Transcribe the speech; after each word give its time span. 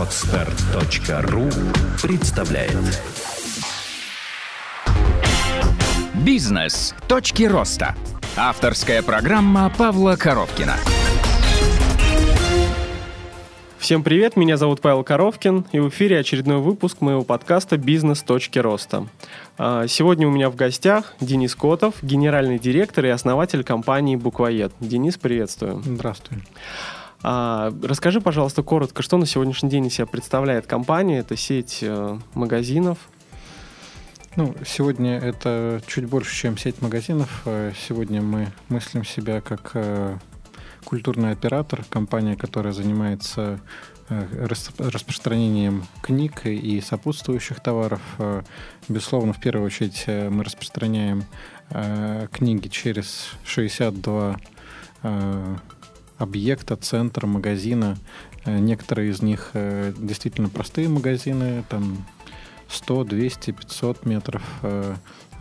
Отстар.ру 0.00 1.50
представляет 2.02 2.72
Бизнес. 6.24 6.94
Точки 7.06 7.42
роста. 7.42 7.94
Авторская 8.34 9.02
программа 9.02 9.70
Павла 9.76 10.16
Коровкина. 10.16 10.76
Всем 13.78 14.02
привет, 14.02 14.36
меня 14.36 14.56
зовут 14.56 14.80
Павел 14.80 15.04
Коровкин, 15.04 15.66
и 15.72 15.80
в 15.80 15.90
эфире 15.90 16.20
очередной 16.20 16.58
выпуск 16.58 17.02
моего 17.02 17.22
подкаста 17.22 17.76
«Бизнес. 17.76 18.22
Точки 18.22 18.58
роста». 18.58 19.06
А, 19.58 19.86
сегодня 19.86 20.26
у 20.26 20.30
меня 20.30 20.48
в 20.48 20.56
гостях 20.56 21.12
Денис 21.20 21.54
Котов, 21.54 21.96
генеральный 22.00 22.58
директор 22.58 23.04
и 23.04 23.10
основатель 23.10 23.64
компании 23.64 24.16
«Буквоед». 24.16 24.72
Денис, 24.80 25.18
приветствую. 25.18 25.82
Здравствуй. 25.84 26.38
А, 27.22 27.72
расскажи, 27.82 28.20
пожалуйста, 28.20 28.62
коротко, 28.62 29.02
что 29.02 29.18
на 29.18 29.26
сегодняшний 29.26 29.68
день 29.68 29.86
из 29.86 29.94
себя 29.94 30.06
представляет 30.06 30.66
компания? 30.66 31.18
Это 31.18 31.36
сеть 31.36 31.80
э, 31.82 32.18
магазинов. 32.34 32.98
Ну, 34.36 34.54
сегодня 34.64 35.18
это 35.18 35.82
чуть 35.86 36.06
больше, 36.06 36.34
чем 36.34 36.56
сеть 36.56 36.80
магазинов. 36.80 37.42
Э, 37.44 37.72
сегодня 37.88 38.22
мы 38.22 38.48
мыслим 38.68 39.04
себя 39.04 39.42
как 39.42 39.72
э, 39.74 40.16
культурный 40.84 41.32
оператор, 41.32 41.84
компания, 41.90 42.36
которая 42.36 42.72
занимается 42.72 43.60
э, 44.08 44.46
распространением 44.78 45.84
книг 46.00 46.46
и 46.46 46.80
сопутствующих 46.80 47.60
товаров. 47.60 48.00
Э, 48.18 48.42
безусловно, 48.88 49.34
в 49.34 49.40
первую 49.40 49.66
очередь 49.66 50.04
мы 50.06 50.42
распространяем 50.42 51.24
книги 52.32 52.66
через 52.66 53.34
62 53.44 54.40
объекта, 56.20 56.76
центра, 56.76 57.26
магазина. 57.26 57.96
Некоторые 58.46 59.10
из 59.10 59.22
них 59.22 59.50
действительно 59.54 60.48
простые 60.48 60.88
магазины, 60.88 61.64
там 61.68 62.06
100, 62.68 63.04
200, 63.04 63.50
500 63.50 64.06
метров. 64.06 64.42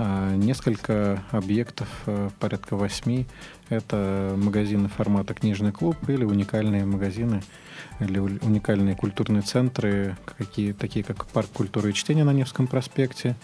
А 0.02 0.34
несколько 0.34 1.22
объектов, 1.32 1.90
порядка 2.40 2.78
восьми, 2.78 3.28
это 3.68 4.34
магазины 4.38 4.88
формата 4.88 5.34
книжный 5.34 5.74
клуб 5.74 5.98
или 6.08 6.24
уникальные 6.24 6.86
магазины 6.86 7.42
или 8.00 8.20
уникальные 8.20 8.96
культурные 8.96 9.42
центры, 9.42 10.18
какие, 10.38 10.72
такие 10.72 11.04
как 11.04 11.26
парк 11.28 11.50
культуры 11.52 11.90
и 11.90 11.94
чтения 11.94 12.24
на 12.24 12.32
Невском 12.32 12.68
проспекте, 12.68 13.36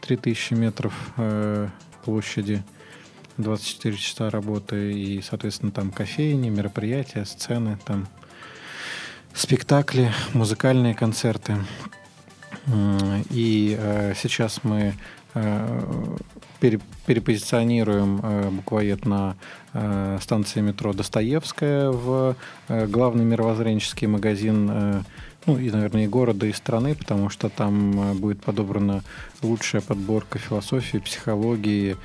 3000 0.00 0.54
метров 0.54 0.94
э, 1.18 1.68
площади, 2.04 2.62
24 3.42 3.96
часа 3.96 4.30
работы 4.30 4.92
и, 4.92 5.22
соответственно, 5.22 5.72
там 5.72 5.90
кофейни, 5.90 6.48
мероприятия, 6.48 7.24
сцены, 7.24 7.78
там 7.84 8.08
спектакли, 9.34 10.12
музыкальные 10.32 10.94
концерты. 10.94 11.56
И 13.30 13.76
э, 13.78 14.14
сейчас 14.16 14.64
мы 14.64 14.94
э, 15.34 16.16
перепозиционируем 16.60 18.20
э, 18.22 18.50
буквоед 18.50 19.06
на 19.06 19.36
э, 19.72 20.18
станции 20.20 20.60
метро 20.60 20.92
Достоевская 20.92 21.90
в 21.90 22.36
э, 22.68 22.86
главный 22.86 23.24
мировоззренческий 23.24 24.06
магазин 24.06 25.04
ну 25.50 25.58
и, 25.58 25.68
наверное, 25.68 26.04
и 26.04 26.06
города, 26.06 26.46
и 26.46 26.52
страны, 26.52 26.94
потому 26.94 27.28
что 27.28 27.48
там 27.48 28.16
будет 28.18 28.40
подобрана 28.40 29.02
лучшая 29.42 29.82
подборка 29.82 30.38
философии, 30.38 30.98
психологии, 30.98 31.96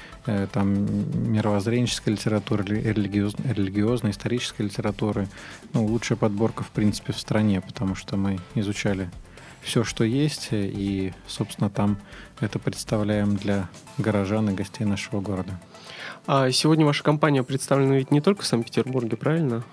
там 0.52 1.32
мировоззренческой 1.32 2.14
литературы, 2.14 2.82
религиозной, 2.82 3.54
религиозной, 3.54 4.12
исторической 4.12 4.64
литературы. 4.64 5.28
Ну, 5.74 5.86
лучшая 5.86 6.18
подборка, 6.18 6.64
в 6.64 6.70
принципе, 6.70 7.14
в 7.14 7.20
стране, 7.20 7.62
потому 7.62 7.94
что 7.94 8.18
мы 8.18 8.40
изучали 8.56 9.12
все, 9.62 9.84
что 9.84 10.04
есть, 10.04 10.50
и, 10.52 11.14
собственно, 11.28 11.70
там 11.70 12.00
это 12.40 12.58
представляем 12.58 13.36
для 13.36 13.70
горожан 14.00 14.50
и 14.50 14.54
гостей 14.54 14.86
нашего 14.86 15.22
города. 15.22 15.60
А 16.26 16.50
сегодня 16.50 16.84
ваша 16.84 17.04
компания 17.04 17.44
представлена 17.44 17.98
ведь 17.98 18.10
не 18.10 18.22
только 18.22 18.42
в 18.42 18.48
Санкт-Петербурге, 18.48 19.18
правильно? 19.18 19.64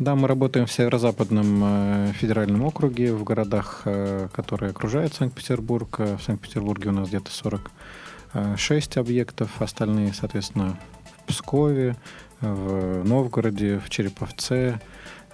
Да, 0.00 0.16
мы 0.16 0.26
работаем 0.26 0.66
в 0.66 0.72
Северо-Западном 0.72 1.62
э, 1.62 2.12
федеральном 2.14 2.64
округе, 2.64 3.12
в 3.12 3.22
городах, 3.22 3.82
э, 3.84 4.26
которые 4.32 4.70
окружают 4.70 5.14
Санкт-Петербург. 5.14 6.00
Э, 6.00 6.16
в 6.16 6.22
Санкт-Петербурге 6.24 6.88
у 6.88 6.92
нас 6.92 7.08
где-то 7.08 7.30
46 7.30 8.96
объектов, 8.96 9.62
остальные, 9.62 10.12
соответственно, 10.12 10.76
в 11.22 11.26
Пскове, 11.28 11.94
в 12.40 13.04
Новгороде, 13.04 13.78
в 13.78 13.88
Череповце. 13.88 14.80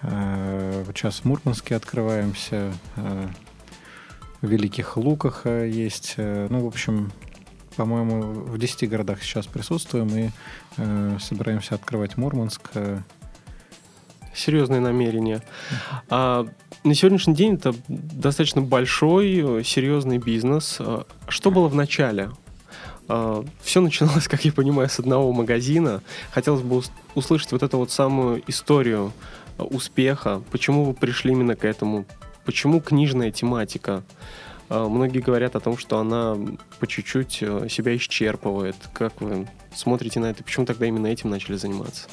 Сейчас 0.02 1.20
в 1.20 1.24
Мурманске 1.24 1.74
открываемся, 1.76 2.72
в 2.96 4.46
Великих 4.46 4.98
Луках 4.98 5.46
есть. 5.46 6.14
Ну, 6.16 6.64
в 6.64 6.66
общем, 6.66 7.12
по-моему, 7.76 8.20
в 8.20 8.58
10 8.58 8.88
городах 8.88 9.22
сейчас 9.22 9.46
присутствуем 9.46 10.08
и 10.08 11.18
собираемся 11.18 11.74
открывать 11.74 12.16
Мурманск. 12.16 12.70
Серьезные 14.34 14.80
намерения. 14.80 15.42
А, 16.08 16.46
на 16.84 16.94
сегодняшний 16.94 17.34
день 17.34 17.54
это 17.54 17.74
достаточно 17.88 18.62
большой, 18.62 19.64
серьезный 19.64 20.18
бизнес. 20.18 20.76
А, 20.80 21.04
что 21.28 21.50
было 21.50 21.68
в 21.68 21.74
начале? 21.74 22.30
А, 23.08 23.44
все 23.62 23.80
начиналось, 23.80 24.28
как 24.28 24.44
я 24.44 24.52
понимаю, 24.52 24.88
с 24.88 24.98
одного 24.98 25.32
магазина. 25.32 26.02
Хотелось 26.30 26.62
бы 26.62 26.82
услышать 27.14 27.52
вот 27.52 27.62
эту 27.62 27.78
вот 27.78 27.90
самую 27.90 28.42
историю 28.46 29.12
успеха. 29.58 30.42
Почему 30.50 30.84
вы 30.84 30.94
пришли 30.94 31.32
именно 31.32 31.56
к 31.56 31.64
этому? 31.64 32.06
Почему 32.44 32.80
книжная 32.80 33.30
тематика? 33.30 34.02
А, 34.70 34.88
многие 34.88 35.18
говорят 35.18 35.56
о 35.56 35.60
том, 35.60 35.76
что 35.76 35.98
она 35.98 36.36
по 36.78 36.86
чуть-чуть 36.86 37.38
э, 37.42 37.68
себя 37.68 37.96
исчерпывает. 37.96 38.76
Как 38.92 39.20
вы 39.20 39.48
смотрите 39.74 40.20
на 40.20 40.26
это? 40.26 40.44
Почему 40.44 40.64
тогда 40.64 40.86
именно 40.86 41.08
этим 41.08 41.28
начали 41.28 41.56
заниматься? 41.56 42.08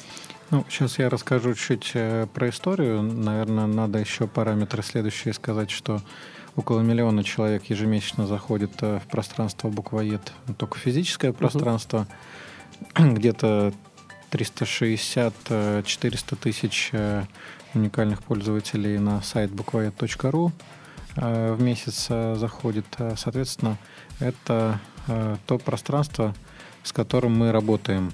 Ну, 0.50 0.64
сейчас 0.68 0.98
я 0.98 1.10
расскажу 1.10 1.54
чуть 1.54 1.90
э, 1.94 2.26
про 2.32 2.48
историю. 2.48 3.02
Наверное, 3.02 3.66
надо 3.66 3.98
еще 3.98 4.26
параметры 4.26 4.82
следующие 4.82 5.34
сказать, 5.34 5.70
что 5.70 6.00
около 6.56 6.80
миллиона 6.80 7.22
человек 7.22 7.64
ежемесячно 7.64 8.26
заходит 8.26 8.72
э, 8.80 9.00
в 9.00 9.06
пространство 9.08 9.68
буквоед, 9.68 10.32
только 10.56 10.78
физическое 10.78 11.32
пространство. 11.32 12.06
Uh-huh. 12.94 13.12
Где-то 13.14 13.74
360-400 14.30 16.36
тысяч 16.36 16.92
уникальных 17.74 18.22
пользователей 18.22 18.98
на 18.98 19.22
сайт 19.22 19.50
буквоед.ру 19.50 20.52
э, 21.16 21.52
в 21.52 21.62
месяц 21.62 22.06
э, 22.08 22.34
заходит. 22.36 22.86
Э, 22.98 23.14
соответственно, 23.16 23.76
это 24.20 24.80
то 25.46 25.56
пространство, 25.56 26.34
с 26.82 26.92
которым 26.92 27.34
мы 27.34 27.50
работаем. 27.50 28.12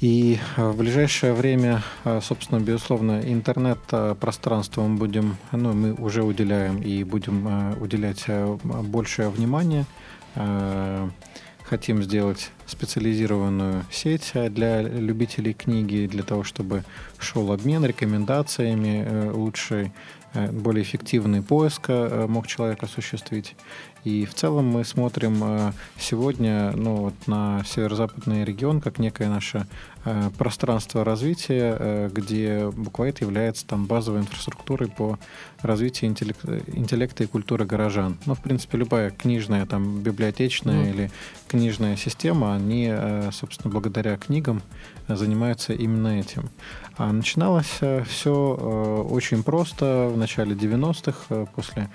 И 0.00 0.38
в 0.56 0.76
ближайшее 0.76 1.34
время, 1.34 1.82
собственно, 2.22 2.58
безусловно, 2.58 3.20
интернет-пространство 3.22 4.82
мы 4.86 4.96
будем, 4.96 5.36
ну, 5.52 5.74
мы 5.74 5.92
уже 5.92 6.22
уделяем 6.22 6.80
и 6.80 7.04
будем 7.04 7.76
уделять 7.80 8.24
большее 8.64 9.28
внимание 9.28 9.84
хотим 11.70 12.02
сделать 12.02 12.50
специализированную 12.66 13.84
сеть 13.92 14.32
э, 14.34 14.50
для 14.50 14.82
любителей 14.82 15.52
книги, 15.52 16.08
для 16.10 16.24
того, 16.24 16.42
чтобы 16.42 16.82
шел 17.18 17.52
обмен 17.52 17.84
рекомендациями, 17.84 19.04
э, 19.06 19.30
лучший, 19.30 19.92
э, 20.34 20.50
более 20.50 20.82
эффективный 20.82 21.42
поиск 21.42 21.88
мог 22.28 22.48
человек 22.48 22.82
осуществить. 22.82 23.54
И 24.04 24.24
в 24.24 24.34
целом 24.34 24.66
мы 24.66 24.84
смотрим 24.84 25.40
э, 25.42 25.72
сегодня 25.98 26.72
ну, 26.74 26.96
вот 26.96 27.26
на 27.26 27.62
северо-западный 27.66 28.44
регион 28.44 28.80
как 28.80 28.98
некое 28.98 29.28
наше 29.28 29.66
э, 30.06 30.30
пространство 30.38 31.04
развития, 31.04 31.76
э, 31.78 32.10
где 32.10 32.70
буквоед 32.70 33.20
является 33.20 33.66
там 33.66 33.84
базовой 33.84 34.20
инфраструктурой 34.20 34.88
по 34.88 35.18
развитию 35.60 36.10
интеллекта, 36.10 36.62
интеллекта 36.68 37.24
и 37.24 37.26
культуры 37.26 37.66
горожан. 37.66 38.16
Ну, 38.24 38.34
в 38.34 38.40
принципе, 38.40 38.78
любая 38.78 39.10
книжная, 39.10 39.66
там, 39.66 40.00
библиотечная 40.00 40.86
mm. 40.86 40.90
или 40.90 41.10
книжная 41.48 41.96
система, 41.96 42.54
они, 42.54 42.90
собственно, 43.32 43.70
благодаря 43.70 44.16
книгам 44.16 44.62
занимаются 45.08 45.74
именно 45.74 46.20
этим. 46.20 46.48
А 46.96 47.12
начиналось 47.12 47.80
все 48.06 49.04
очень 49.10 49.42
просто 49.42 50.10
в 50.12 50.16
начале 50.16 50.54
90-х, 50.54 51.46
после 51.54 51.90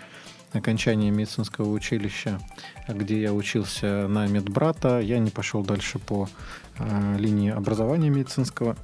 окончания 0.56 1.12
медицинского 1.12 1.69
училища, 1.69 2.40
где 2.88 3.22
я 3.22 3.34
учился 3.34 4.07
на 4.07 4.28
медбрата, 4.28 5.00
я 5.00 5.19
не 5.19 5.31
пошел 5.31 5.63
дальше 5.63 6.00
по 6.00 6.30
э, 6.78 7.16
линии 7.18 7.52
образования 7.52 8.10
медицинского. 8.10 8.75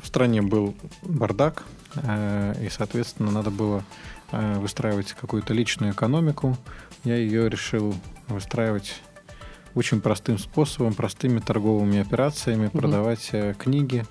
В 0.00 0.06
стране 0.06 0.42
был 0.42 0.74
бардак, 1.02 1.64
э, 1.96 2.54
и, 2.64 2.68
соответственно, 2.68 3.30
надо 3.30 3.50
было 3.50 3.84
э, 4.32 4.58
выстраивать 4.58 5.12
какую-то 5.12 5.54
личную 5.54 5.92
экономику. 5.92 6.56
Я 7.04 7.16
ее 7.16 7.48
решил 7.48 7.94
выстраивать 8.28 9.00
очень 9.74 10.00
простым 10.00 10.38
способом, 10.38 10.94
простыми 10.94 11.38
торговыми 11.38 12.00
операциями, 12.00 12.66
угу. 12.66 12.78
продавать 12.78 13.30
э, 13.32 13.54
книги 13.58 14.04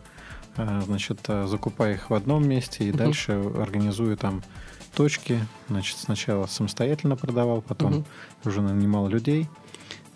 а, 0.59 0.81
значит, 0.81 1.19
а, 1.29 1.47
закупая 1.47 1.93
их 1.93 2.09
в 2.09 2.13
одном 2.13 2.47
месте 2.47 2.83
и 2.83 2.89
Мгм. 2.89 2.97
дальше 2.97 3.31
организуя 3.31 4.17
там 4.17 4.43
точки. 4.89 5.45
Значит, 5.69 5.97
сначала 5.97 6.45
самостоятельно 6.47 7.15
продавал, 7.15 7.61
потом 7.61 7.91
Мгм. 7.91 8.05
уже 8.45 8.61
нанимал 8.61 9.07
людей. 9.07 9.47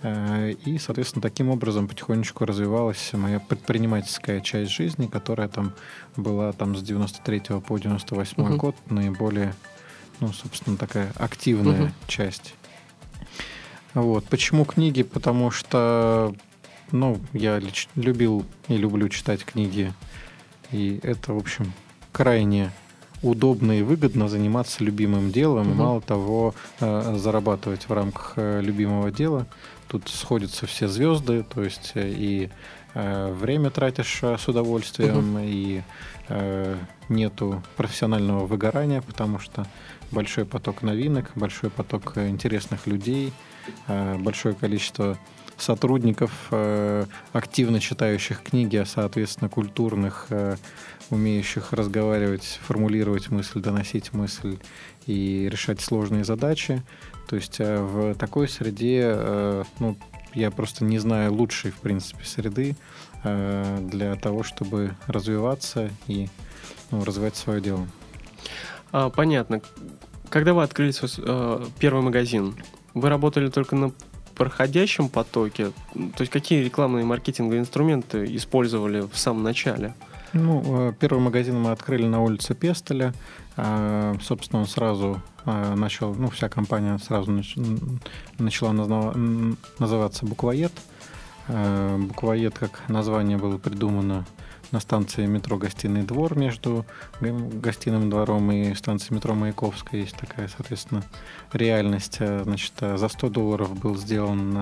Э, 0.02 0.52
И, 0.66 0.78
соответственно, 0.80 1.22
таким 1.22 1.50
образом 1.50 1.88
потихонечку 1.88 2.44
развивалась 2.46 3.12
моя 3.14 3.40
предпринимательская 3.40 4.42
часть 4.42 4.72
жизни, 4.72 5.08
которая 5.08 5.48
там 5.48 5.74
была 6.18 6.52
там 6.52 6.76
с 6.76 6.82
93 6.82 7.62
по 7.62 7.78
98 7.78 8.44
Мгм. 8.44 8.58
год 8.58 8.76
наиболее, 8.90 9.56
ну, 10.20 10.34
собственно, 10.34 10.76
такая 10.78 11.14
активная 11.16 11.84
Мгм. 11.84 11.94
часть. 12.08 12.54
Вот. 13.94 14.26
Почему 14.26 14.66
книги? 14.66 15.04
Потому 15.04 15.52
что, 15.52 16.34
ну, 16.92 17.20
я 17.32 17.62
любил 17.96 18.46
и 18.68 18.76
люблю 18.76 19.08
читать 19.08 19.46
книги. 19.46 19.94
И 20.72 21.00
это, 21.04 21.34
в 21.34 21.38
общем, 21.38 21.72
крайне 22.12 22.72
удобно 23.24 23.72
и 23.80 23.82
выгодно 23.82 24.28
заниматься 24.30 24.84
любимым 24.84 25.32
делом. 25.32 25.64
И 25.64 25.70
Мгм. 25.70 25.78
мало 25.78 26.02
того, 26.02 26.54
э, 26.80 27.16
зарабатывать 27.18 27.90
в 27.90 27.94
рамках 27.94 28.34
э, 28.36 28.62
любимого 28.62 29.12
дела. 29.12 29.46
Тут 29.88 30.10
сходятся 30.10 30.68
все 30.68 30.88
звезды, 30.88 31.44
то 31.44 31.64
есть 31.64 31.92
э, 31.96 32.10
и 32.16 32.50
время 32.96 33.72
тратишь 33.72 34.22
с 34.24 34.48
удовольствием, 34.48 35.40
и 35.40 35.82
э, 36.30 36.76
нету 37.10 37.64
профессионального 37.76 38.46
выгорания, 38.46 39.02
потому 39.02 39.40
что 39.40 39.66
большой 40.12 40.46
поток 40.46 40.84
новинок, 40.84 41.32
большой 41.34 41.72
поток 41.72 42.16
интересных 42.18 42.86
людей, 42.86 43.34
большое 43.88 44.54
количество 44.54 45.18
сотрудников, 45.58 46.32
э, 46.52 47.06
активно 47.32 47.80
читающих 47.80 48.42
книги, 48.42 48.78
а 48.78 48.86
соответственно 48.86 49.50
культурных, 49.50 50.28
э, 50.30 50.56
умеющих 51.10 51.74
разговаривать, 51.74 52.60
формулировать 52.66 53.30
мысль, 53.30 53.62
доносить 53.62 54.14
мысль 54.14 54.58
и 55.06 55.48
решать 55.52 55.82
сложные 55.82 56.24
задачи. 56.24 56.82
То 57.28 57.36
есть 57.36 57.60
э, 57.60 57.82
в 57.82 58.16
такой 58.16 58.48
среде, 58.48 59.64
ну, 59.80 59.98
я 60.34 60.52
просто 60.52 60.84
не 60.84 61.00
знаю 61.00 61.34
лучшей, 61.34 61.72
в 61.72 61.78
принципе, 61.78 62.26
среды 62.26 62.76
для 63.24 64.16
того, 64.16 64.44
чтобы 64.44 64.96
развиваться 65.08 65.90
и 66.08 66.28
ну, 66.92 67.04
развивать 67.04 67.36
свое 67.36 67.62
дело. 67.62 67.88
А, 68.92 69.10
понятно. 69.10 69.62
Когда 70.30 70.54
вы 70.54 70.64
открыли 70.64 70.92
свой 70.92 71.10
э, 71.18 71.66
первый 71.80 72.04
магазин, 72.04 72.56
вы 72.94 73.10
работали 73.10 73.50
только 73.50 73.76
на 73.76 73.92
проходящем 74.36 75.10
потоке? 75.10 75.72
То 75.94 76.22
есть 76.22 76.32
какие 76.32 76.64
рекламные 76.64 77.06
маркетинговые 77.06 77.62
инструменты 77.62 78.26
использовали 78.36 79.02
в 79.02 79.18
самом 79.18 79.44
начале? 79.44 79.94
Ну, 80.34 80.90
э, 80.90 80.94
первый 81.00 81.20
магазин 81.20 81.60
мы 81.60 81.72
открыли 81.72 82.06
на 82.06 82.22
улице 82.22 82.56
Пестеля. 82.56 83.14
А, 83.56 84.16
Собственно, 84.22 84.62
он 84.62 84.68
сразу 84.68 85.22
а, 85.46 85.76
начал, 85.76 86.16
ну, 86.16 86.30
вся 86.30 86.50
компания 86.50 86.98
сразу 86.98 87.32
начала 88.40 89.14
называться 89.78 90.26
«Буквоед». 90.26 90.74
А, 91.48 91.98
«Буквоед» 92.00 92.58
как 92.58 92.82
название 92.90 93.38
было 93.38 93.58
придумано 93.58 94.26
на 94.74 94.80
станции 94.80 95.26
метро 95.28 95.58
«Гостиный 95.58 96.02
двор» 96.02 96.36
между 96.38 96.84
г- 97.22 97.32
гостиным 97.32 98.10
двором 98.10 98.52
и 98.52 98.74
станцией 98.74 99.16
метро 99.16 99.36
Маяковская. 99.36 100.02
Есть 100.02 100.18
такая, 100.18 100.50
соответственно, 100.50 101.04
реальность. 101.54 102.18
А, 102.20 102.42
Значит, 102.44 102.74
а, 102.82 102.98
за 102.98 103.08
100 103.08 103.30
долларов 103.30 103.80
был 103.80 103.96
сделан 103.96 104.58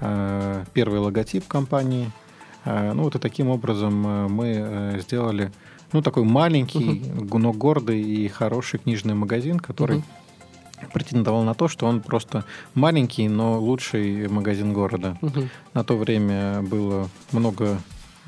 а, 0.00 0.64
первый 0.72 1.00
логотип 1.00 1.46
компании. 1.46 2.10
Ну 2.64 3.02
вот 3.04 3.16
и 3.16 3.18
таким 3.18 3.48
образом 3.48 3.94
мы 4.30 4.46
э, 4.54 5.00
сделали 5.00 5.50
ну 5.94 6.02
такой 6.02 6.24
маленький, 6.24 7.00
г- 7.06 7.38
но 7.38 7.52
гордый 7.54 8.02
и 8.02 8.28
хороший 8.28 8.78
книжный 8.78 9.14
магазин, 9.14 9.58
который 9.58 9.96
Мгм. 9.96 10.90
претендовал 10.92 11.42
на 11.42 11.54
то, 11.54 11.68
что 11.68 11.86
он 11.86 12.02
просто 12.02 12.44
маленький, 12.74 13.28
но 13.30 13.58
лучший 13.58 14.28
магазин 14.28 14.74
города. 14.74 15.16
Мгм. 15.22 15.48
На 15.72 15.84
то 15.84 15.96
время 15.96 16.60
было 16.60 17.08
много, 17.32 17.78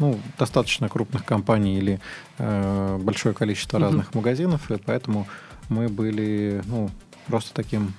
ну, 0.03 0.19
достаточно 0.37 0.89
крупных 0.89 1.25
компаний 1.25 1.79
или 1.79 2.01
э, 2.39 2.99
большое 3.01 3.35
количество 3.35 3.79
Мгм. 3.79 3.87
разных 3.87 4.15
магазинов, 4.15 4.71
и 4.71 4.77
поэтому 4.77 5.27
мы 5.69 5.89
были, 5.89 6.61
ну, 6.67 6.91
просто 7.29 7.55
таким 7.55 7.95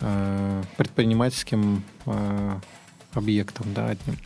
э, 0.00 0.62
предпринимательским 0.78 1.84
э, 2.06 2.60
объектом, 3.14 3.66
да, 3.74 3.88
одним. 3.88 4.16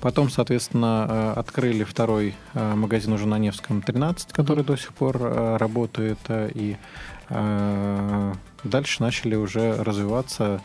Потом, 0.00 0.30
соответственно, 0.30 1.06
э, 1.08 1.32
открыли 1.40 1.84
второй 1.84 2.34
э, 2.54 2.74
магазин 2.74 3.12
уже 3.12 3.26
на 3.26 3.38
Невском 3.38 3.82
13, 3.82 4.32
который 4.32 4.64
до 4.64 4.76
сих 4.76 4.92
пор 4.94 5.16
э, 5.20 5.56
работает, 5.56 6.18
и 6.30 6.76
дальше 8.64 9.02
начали 9.02 9.34
уже 9.34 9.82
развиваться 9.82 10.62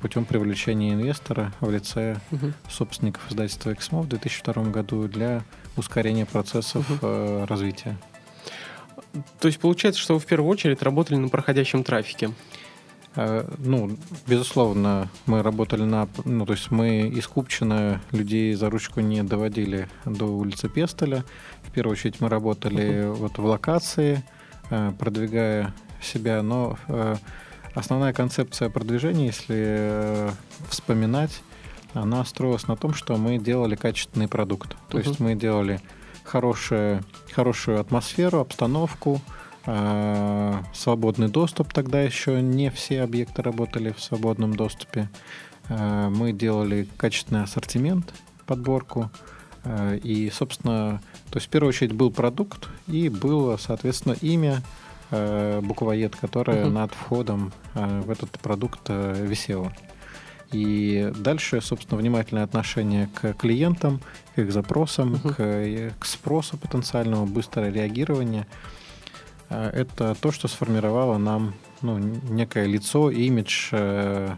путем 0.00 0.24
привлечения 0.24 0.92
инвестора 0.94 1.52
в 1.60 1.70
лице 1.70 2.16
Мгм. 2.30 2.54
собственников 2.68 3.30
издательства 3.30 3.72
«Эксмо» 3.72 4.02
в 4.02 4.08
2002 4.08 4.64
году 4.70 5.08
для 5.08 5.42
ускорения 5.76 6.26
процессов 6.26 6.86
э, 7.02 7.44
развития. 7.48 7.96
То 9.40 9.48
есть 9.48 9.60
получается, 9.60 10.00
что 10.00 10.14
вы 10.14 10.20
в 10.20 10.26
первую 10.26 10.50
очередь 10.50 10.82
работали 10.82 11.16
на 11.16 11.28
проходящем 11.28 11.84
трафике. 11.84 12.30
Э, 13.16 13.48
Ну, 13.58 13.96
безусловно, 14.26 15.08
мы 15.26 15.42
работали 15.42 15.82
на... 15.82 16.08
Ну, 16.24 16.44
то 16.46 16.52
есть 16.52 16.70
мы 16.70 17.02
из 17.08 17.26
Купчино 17.28 18.00
людей 18.10 18.54
за 18.54 18.70
ручку 18.70 19.00
не 19.00 19.22
доводили 19.22 19.88
до 20.04 20.24
улицы 20.26 20.68
Пестеля. 20.68 21.24
В 21.62 21.70
первую 21.70 21.92
очередь 21.92 22.20
мы 22.20 22.28
работали 22.28 23.06
вот 23.06 23.38
в 23.38 23.44
локации, 23.44 24.24
э, 24.70 24.92
продвигая 24.98 25.72
себя, 26.02 26.42
но 26.42 26.76
э, 26.88 27.16
основная 27.74 28.12
концепция 28.12 28.70
продвижения, 28.70 29.26
если 29.26 29.56
э, 29.58 30.30
вспоминать, 30.68 31.42
она 31.94 32.24
строилась 32.24 32.66
на 32.66 32.76
том, 32.76 32.94
что 32.94 33.16
мы 33.16 33.38
делали 33.38 33.76
качественный 33.76 34.28
продукт. 34.28 34.76
То 34.88 34.98
есть 34.98 35.20
мы 35.20 35.34
делали 35.34 35.80
хорошее, 36.24 37.02
хорошую 37.32 37.80
атмосферу, 37.80 38.40
обстановку, 38.40 39.20
э, 39.66 40.54
свободный 40.72 41.28
доступ. 41.28 41.72
Тогда 41.72 42.00
еще 42.02 42.42
не 42.42 42.70
все 42.70 43.02
объекты 43.02 43.42
работали 43.42 43.92
в 43.92 44.00
свободном 44.00 44.54
доступе. 44.54 45.08
Э, 45.68 46.08
мы 46.08 46.32
делали 46.32 46.88
качественный 46.96 47.44
ассортимент, 47.44 48.12
подборку. 48.46 49.10
Э, 49.62 49.98
и, 50.02 50.30
собственно, 50.30 51.00
то 51.30 51.36
есть 51.36 51.46
в 51.46 51.50
первую 51.50 51.68
очередь 51.68 51.92
был 51.92 52.10
продукт 52.10 52.68
и 52.86 53.08
было, 53.08 53.56
соответственно, 53.56 54.14
имя 54.20 54.62
буквоед, 55.62 56.16
которое 56.16 56.64
Мгм. 56.64 56.74
над 56.74 56.92
входом 56.94 57.52
э, 57.74 58.00
в 58.00 58.10
этот 58.10 58.30
продукт 58.38 58.80
э, 58.88 59.26
висело. 59.26 59.72
И 60.52 61.10
дальше, 61.16 61.60
собственно, 61.60 61.98
внимательное 62.00 62.44
отношение 62.44 63.08
к 63.14 63.32
клиентам, 63.34 64.00
к 64.34 64.38
их 64.38 64.52
запросам, 64.52 65.12
Мгм. 65.12 65.34
к, 65.34 65.34
э, 65.38 65.90
к 65.98 66.04
спросу 66.04 66.56
потенциальному, 66.56 67.26
быстрое 67.26 67.70
реагирование. 67.72 68.46
Это 69.50 70.14
то, 70.20 70.32
что 70.32 70.48
сформировало 70.48 71.18
нам 71.18 71.54
ну, 71.82 71.98
некое 71.98 72.66
лицо, 72.66 73.10
имидж, 73.10 73.68
э, 73.72 74.36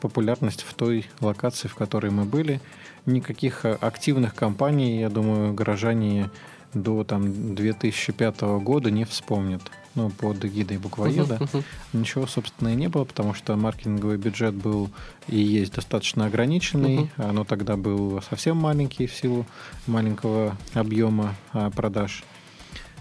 популярность 0.00 0.62
в 0.62 0.74
той 0.74 1.06
локации, 1.20 1.68
в 1.68 1.74
которой 1.74 2.10
мы 2.10 2.24
были. 2.24 2.60
Никаких 3.06 3.64
э, 3.64 3.72
активных 3.80 4.34
кампаний, 4.34 5.00
я 5.00 5.08
думаю, 5.08 5.54
горожане 5.54 6.30
до 6.74 7.04
там, 7.04 7.54
2005 7.54 8.40
года 8.60 8.90
не 8.90 9.04
вспомнят. 9.04 9.62
Ну, 9.94 10.08
под 10.10 10.44
эгидой 10.44 10.78
буквоеда. 10.78 11.38
Мгм. 11.40 11.64
Ничего, 11.92 12.26
собственно, 12.26 12.68
и 12.68 12.76
не 12.76 12.88
было, 12.88 13.04
потому 13.04 13.34
что 13.34 13.56
маркетинговый 13.56 14.16
бюджет 14.16 14.54
был 14.54 14.90
и 15.28 15.38
есть 15.38 15.74
достаточно 15.74 16.26
ограниченный, 16.26 17.10
а, 17.18 17.32
но 17.32 17.44
тогда 17.44 17.76
был 17.76 18.22
совсем 18.28 18.56
маленький 18.56 19.06
в 19.06 19.14
силу 19.14 19.46
маленького 19.86 20.56
объема 20.72 21.34
а, 21.52 21.70
продаж. 21.70 22.24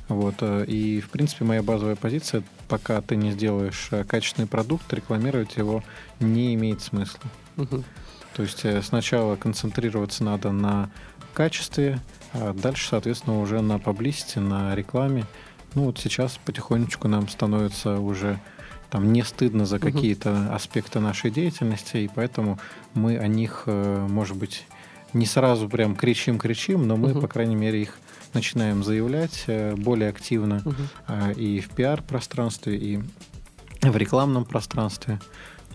Вот, 0.10 0.36
э, 0.42 0.66
и, 0.66 1.00
в 1.00 1.10
принципе, 1.10 1.46
моя 1.46 1.64
базовая 1.64 1.96
позиция, 1.96 2.44
пока 2.68 3.00
ты 3.02 3.16
не 3.16 3.32
сделаешь 3.32 3.90
качественный 4.10 4.48
продукт, 4.48 4.92
рекламировать 4.92 5.56
его 5.56 5.86
не 6.20 6.54
имеет 6.56 6.82
смысла. 6.82 7.22
Мгм. 7.56 7.86
То 8.36 8.44
есть 8.44 8.66
э, 8.66 8.82
сначала 8.82 9.36
концентрироваться 9.36 10.24
надо 10.24 10.52
на 10.52 10.90
качестве, 11.34 12.00
а 12.34 12.54
дальше, 12.54 12.90
соответственно, 12.90 13.40
уже 13.40 13.62
на 13.62 13.80
паблисити, 13.80 14.40
на 14.40 14.76
рекламе. 14.76 15.26
Ну 15.74 15.86
вот 15.86 16.00
сейчас 16.00 16.40
потихонечку 16.44 17.08
нам 17.08 17.30
становится 17.30 18.00
уже 18.00 18.40
там 18.90 19.14
не 19.14 19.24
стыдно 19.24 19.66
за 19.66 19.80
какие-то 19.80 20.54
аспекты 20.54 21.00
нашей 21.00 21.32
деятельности, 21.32 21.98
и 21.98 22.10
поэтому 22.14 22.60
мы 22.94 23.18
о 23.18 23.28
них, 23.28 23.64
э, 23.66 24.08
может 24.10 24.36
быть, 24.36 24.66
не 25.14 25.26
сразу 25.26 25.70
прям 25.70 25.96
кричим-кричим, 25.96 26.86
но 26.88 26.98
мы, 26.98 27.10
Мгм. 27.10 27.22
по 27.22 27.28
крайней 27.28 27.56
мере, 27.56 27.82
их 27.82 27.98
начинаем 28.34 28.84
заявлять 28.84 29.46
э, 29.48 29.76
более 29.76 30.10
активно 30.10 30.62
а, 31.08 31.32
и 31.32 31.60
в 31.60 31.70
пиар-пространстве, 31.70 32.78
и 32.78 33.00
в 33.82 33.96
рекламном 33.98 34.46
пространстве. 34.46 35.20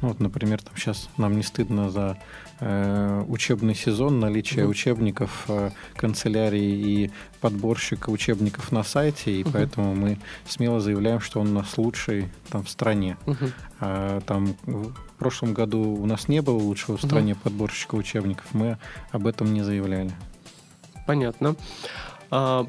Ну, 0.03 0.09
вот, 0.09 0.21
например, 0.21 0.63
там 0.63 0.77
сейчас 0.77 1.09
нам 1.17 1.37
не 1.37 1.43
стыдно 1.43 1.91
за 1.91 2.19
э, 2.61 3.25
учебный 3.29 3.75
сезон, 3.75 4.21
наличие 4.21 4.63
Мгм. 4.65 4.71
учебников, 4.71 5.45
э, 5.49 5.71
канцелярии 5.95 6.63
и 6.63 7.11
подборщика 7.41 8.11
учебников 8.11 8.73
на 8.73 8.83
сайте, 8.83 9.33
и 9.33 9.43
Мгм. 9.43 9.53
поэтому 9.53 9.95
мы 9.95 10.19
смело 10.47 10.81
заявляем, 10.81 11.21
что 11.21 11.41
он 11.41 11.49
у 11.49 11.53
нас 11.53 11.77
лучший 11.79 12.29
там 12.51 12.65
в 12.65 12.71
стране. 12.71 13.17
Мгм. 13.27 13.53
А, 13.81 14.21
там 14.21 14.55
в 14.65 14.93
прошлом 15.19 15.55
году 15.55 15.81
у 15.81 16.07
нас 16.07 16.29
не 16.29 16.41
было 16.41 16.57
лучшего 16.57 16.97
в 16.97 17.03
стране 17.03 17.35
подборщика 17.35 17.95
учебников, 17.95 18.47
мы 18.53 18.79
об 19.13 19.27
этом 19.27 19.53
не 19.53 19.63
заявляли. 19.63 20.13
Понятно. 21.07 21.57
А, 22.31 22.67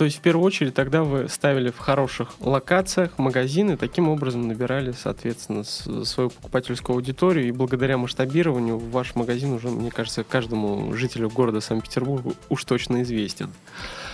то 0.00 0.06
есть, 0.06 0.16
в 0.16 0.20
первую 0.22 0.46
очередь, 0.46 0.72
тогда 0.72 1.02
вы 1.02 1.28
ставили 1.28 1.68
в 1.68 1.76
хороших 1.76 2.40
локациях 2.40 3.18
магазины, 3.18 3.76
таким 3.76 4.08
образом 4.08 4.48
набирали, 4.48 4.92
соответственно, 4.92 5.62
свою 5.62 6.30
покупательскую 6.30 6.96
аудиторию, 6.96 7.48
и 7.48 7.50
благодаря 7.50 7.98
масштабированию 7.98 8.78
ваш 8.78 9.14
магазин 9.14 9.52
уже, 9.52 9.68
мне 9.68 9.90
кажется, 9.90 10.24
каждому 10.24 10.94
жителю 10.94 11.28
города 11.28 11.60
Санкт-Петербурга 11.60 12.32
уж 12.48 12.64
точно 12.64 13.02
известен. 13.02 13.50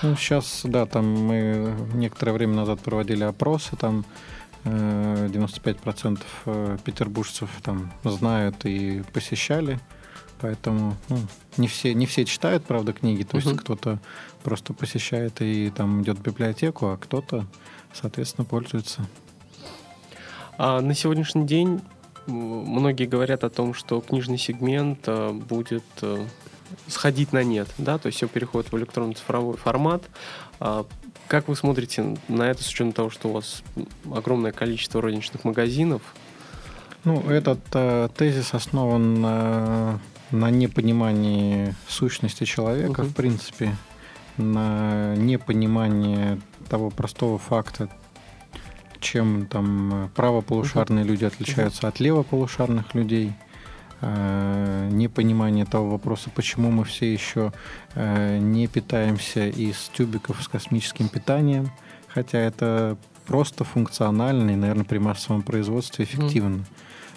Ну, 0.02 0.16
сейчас, 0.16 0.62
да, 0.64 0.86
там 0.86 1.08
мы 1.08 1.76
некоторое 1.94 2.32
время 2.32 2.56
назад 2.56 2.80
проводили 2.80 3.22
опросы, 3.22 3.76
там 3.76 4.04
э, 4.64 5.28
95% 5.32 6.20
э, 6.46 6.78
петербуржцев 6.84 7.48
там 7.62 7.92
знают 8.02 8.64
и 8.64 9.04
посещали, 9.12 9.78
поэтому 10.40 10.96
ну, 11.08 11.18
не 11.56 11.68
все 11.68 11.94
не 11.94 12.06
все 12.06 12.24
читают, 12.24 12.64
правда, 12.64 12.92
книги, 12.92 13.22
то 13.22 13.36
есть 13.36 13.48
Мгм. 13.48 13.58
кто-то 13.58 13.98
просто 14.42 14.72
посещает 14.72 15.40
и 15.42 15.70
там 15.70 16.02
идет 16.02 16.18
в 16.18 16.22
библиотеку, 16.22 16.86
а 16.86 16.96
кто-то, 16.96 17.46
соответственно, 17.92 18.44
пользуется. 18.44 19.06
А 20.58 20.80
на 20.80 20.94
сегодняшний 20.94 21.46
день 21.46 21.80
многие 22.26 23.06
говорят 23.06 23.44
о 23.44 23.50
том, 23.50 23.74
что 23.74 24.00
книжный 24.00 24.38
сегмент 24.38 25.00
э, 25.06 25.32
будет 25.32 25.84
э, 26.02 26.24
сходить 26.88 27.32
на 27.32 27.44
нет, 27.44 27.68
да, 27.78 27.98
то 27.98 28.06
есть 28.06 28.16
все 28.16 28.26
переходит 28.28 28.72
в 28.72 28.76
электронно-цифровой 28.76 29.56
формат. 29.56 30.02
А 30.60 30.86
Как 31.28 31.48
вы 31.48 31.56
смотрите 31.56 32.16
на 32.28 32.44
это 32.44 32.62
с 32.62 32.68
учетом 32.68 32.92
того, 32.92 33.10
что 33.10 33.28
у 33.28 33.32
вас 33.32 33.62
огромное 34.12 34.52
количество 34.52 35.02
розничных 35.02 35.44
магазинов? 35.44 36.02
Ну, 37.04 37.20
этот 37.30 37.60
э, 37.74 38.08
тезис 38.16 38.54
основан 38.54 39.20
на, 39.20 40.00
на 40.30 40.50
непонимании 40.50 41.74
сущности 41.88 42.44
человека, 42.44 43.02
Мгм. 43.02 43.10
в 43.10 43.14
принципе, 43.14 43.76
на 44.36 45.14
непонимании 45.16 46.40
того 46.68 46.90
простого 46.90 47.38
факта, 47.38 47.88
чем 49.00 49.46
там 49.46 50.04
э, 50.04 50.08
правополушарные 50.14 51.04
люди 51.04 51.24
отличаются 51.24 51.86
от 51.88 52.00
левополушарных 52.00 52.94
людей, 52.94 53.32
э, 54.00 54.88
непонимание 54.90 55.64
того 55.64 55.90
вопроса, 55.90 56.30
почему 56.34 56.70
мы 56.70 56.84
все 56.84 57.12
еще 57.12 57.52
э, 57.94 58.38
не 58.38 58.66
питаемся 58.66 59.46
из 59.48 59.90
тюбиков 59.96 60.42
с 60.42 60.48
космическим 60.48 61.08
питанием, 61.08 61.70
хотя 62.08 62.38
это 62.38 62.96
просто 63.26 63.64
функционально 63.64 64.50
и, 64.52 64.56
наверное, 64.56 64.84
при 64.84 64.98
массовом 64.98 65.42
производстве 65.42 66.04
эффективно. 66.04 66.64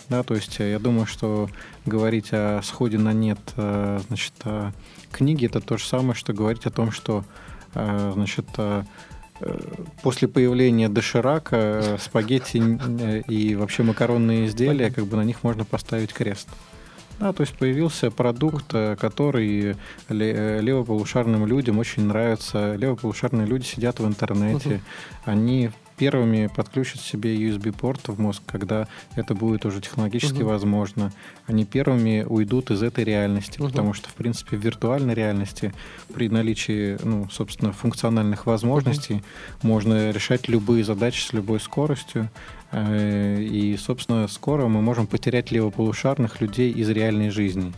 Да, 0.10 0.24
то 0.24 0.34
есть 0.34 0.60
э, 0.60 0.72
я 0.72 0.80
думаю, 0.80 1.06
что 1.06 1.50
говорить 1.86 2.30
о 2.32 2.62
сходе 2.64 2.98
на 2.98 3.14
нет, 3.14 3.40
э, 3.56 4.00
значит, 4.08 4.34
э, 4.44 4.72
книги 5.12 5.46
это 5.46 5.62
то 5.62 5.78
же 5.78 5.86
самое, 5.86 6.16
что 6.16 6.34
говорить 6.34 6.66
о 6.66 6.72
том, 6.72 6.92
что, 6.92 7.24
значит, 7.74 8.48
после 10.02 10.28
появления 10.28 10.90
доширака 10.90 11.98
спагетти 12.00 12.58
и 13.28 13.56
вообще 13.56 13.84
макаронные 13.84 14.48
изделия, 14.48 14.92
как 14.92 15.06
бы 15.06 15.18
на 15.18 15.24
них 15.24 15.44
можно 15.44 15.66
поставить 15.66 16.12
крест. 16.12 16.50
Да, 17.20 17.32
то 17.32 17.42
есть 17.42 17.56
появился 17.56 18.10
продукт, 18.12 18.68
который 19.00 19.76
ле- 20.10 20.62
левополушарным 20.62 21.46
людям 21.46 21.78
очень 21.78 22.04
нравится. 22.04 22.76
Левополушарные 22.76 23.46
люди 23.46 23.66
сидят 23.66 24.00
в 24.00 24.08
интернете, 24.08 24.82
они 25.26 25.70
первыми 26.00 26.48
подключат 26.48 27.02
себе 27.02 27.36
USB-порт 27.36 28.08
в 28.08 28.20
мозг, 28.20 28.42
когда 28.48 28.88
это 29.16 29.36
будет 29.36 29.66
уже 29.66 29.82
технологически 29.82 30.40
Мгм. 30.42 30.48
возможно. 30.48 31.12
Они 31.46 31.66
первыми 31.66 32.26
уйдут 32.28 32.72
из 32.72 32.82
этой 32.82 33.04
реальности, 33.04 33.60
Мгм. 33.60 33.70
потому 33.70 33.94
что, 33.94 34.08
в 34.10 34.14
принципе, 34.14 34.56
в 34.58 34.62
виртуальной 34.62 35.14
реальности 35.14 35.74
при 36.14 36.30
наличии, 36.30 36.98
ну, 37.04 37.28
собственно, 37.30 37.74
функциональных 37.74 38.46
возможностей 38.46 39.22
можно 39.62 40.12
решать 40.12 40.48
любые 40.48 40.84
задачи 40.86 41.22
с 41.22 41.34
любой 41.34 41.60
скоростью. 41.60 42.30
Э, 42.72 43.42
И, 43.42 43.76
собственно, 43.78 44.28
скоро 44.28 44.68
мы 44.68 44.82
можем 44.82 45.08
потерять 45.08 45.52
левополушарных 45.52 46.40
людей 46.40 46.72
из 46.72 46.88
реальной 46.90 47.30
жизни. 47.30 47.74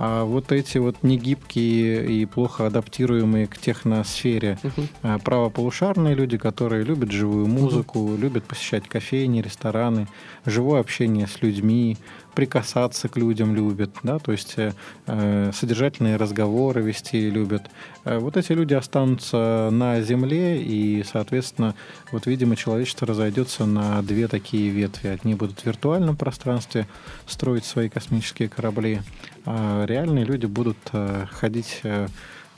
А 0.00 0.24
вот 0.24 0.52
эти 0.52 0.78
вот 0.78 1.02
негибкие 1.02 2.06
и 2.06 2.24
плохо 2.24 2.66
адаптируемые 2.66 3.48
к 3.48 3.58
техносфере 3.58 4.56
а, 5.02 5.18
правополушарные 5.18 6.14
люди, 6.14 6.38
которые 6.38 6.84
любят 6.84 7.10
живую 7.10 7.46
музыку, 7.48 8.14
любят 8.16 8.44
посещать 8.44 8.88
кофейни, 8.88 9.40
рестораны, 9.40 10.06
живое 10.46 10.80
общение 10.80 11.26
с 11.26 11.42
людьми, 11.42 11.96
прикасаться 12.38 13.08
к 13.08 13.16
людям 13.16 13.52
любят, 13.52 13.90
да, 14.04 14.20
то 14.20 14.30
есть 14.30 14.54
э, 14.58 14.72
э, 15.08 15.50
содержательные 15.52 16.14
разговоры 16.14 16.80
вести 16.80 17.28
любят. 17.30 17.62
Э, 18.04 18.20
вот 18.20 18.36
эти 18.36 18.52
люди 18.52 18.74
останутся 18.74 19.70
на 19.72 20.00
Земле, 20.02 20.62
и, 20.62 21.02
соответственно, 21.02 21.74
вот, 22.12 22.26
видимо, 22.26 22.54
человечество 22.54 23.08
разойдется 23.08 23.66
на 23.66 24.02
две 24.02 24.28
такие 24.28 24.70
ветви. 24.70 25.08
Одни 25.08 25.34
будут 25.34 25.58
в 25.58 25.66
виртуальном 25.66 26.16
пространстве 26.16 26.86
строить 27.26 27.64
свои 27.64 27.88
космические 27.88 28.48
корабли, 28.48 29.00
а 29.44 29.84
реальные 29.84 30.24
люди 30.24 30.46
будут 30.46 30.78
э, 30.92 31.26
ходить 31.32 31.80
э, 31.82 32.06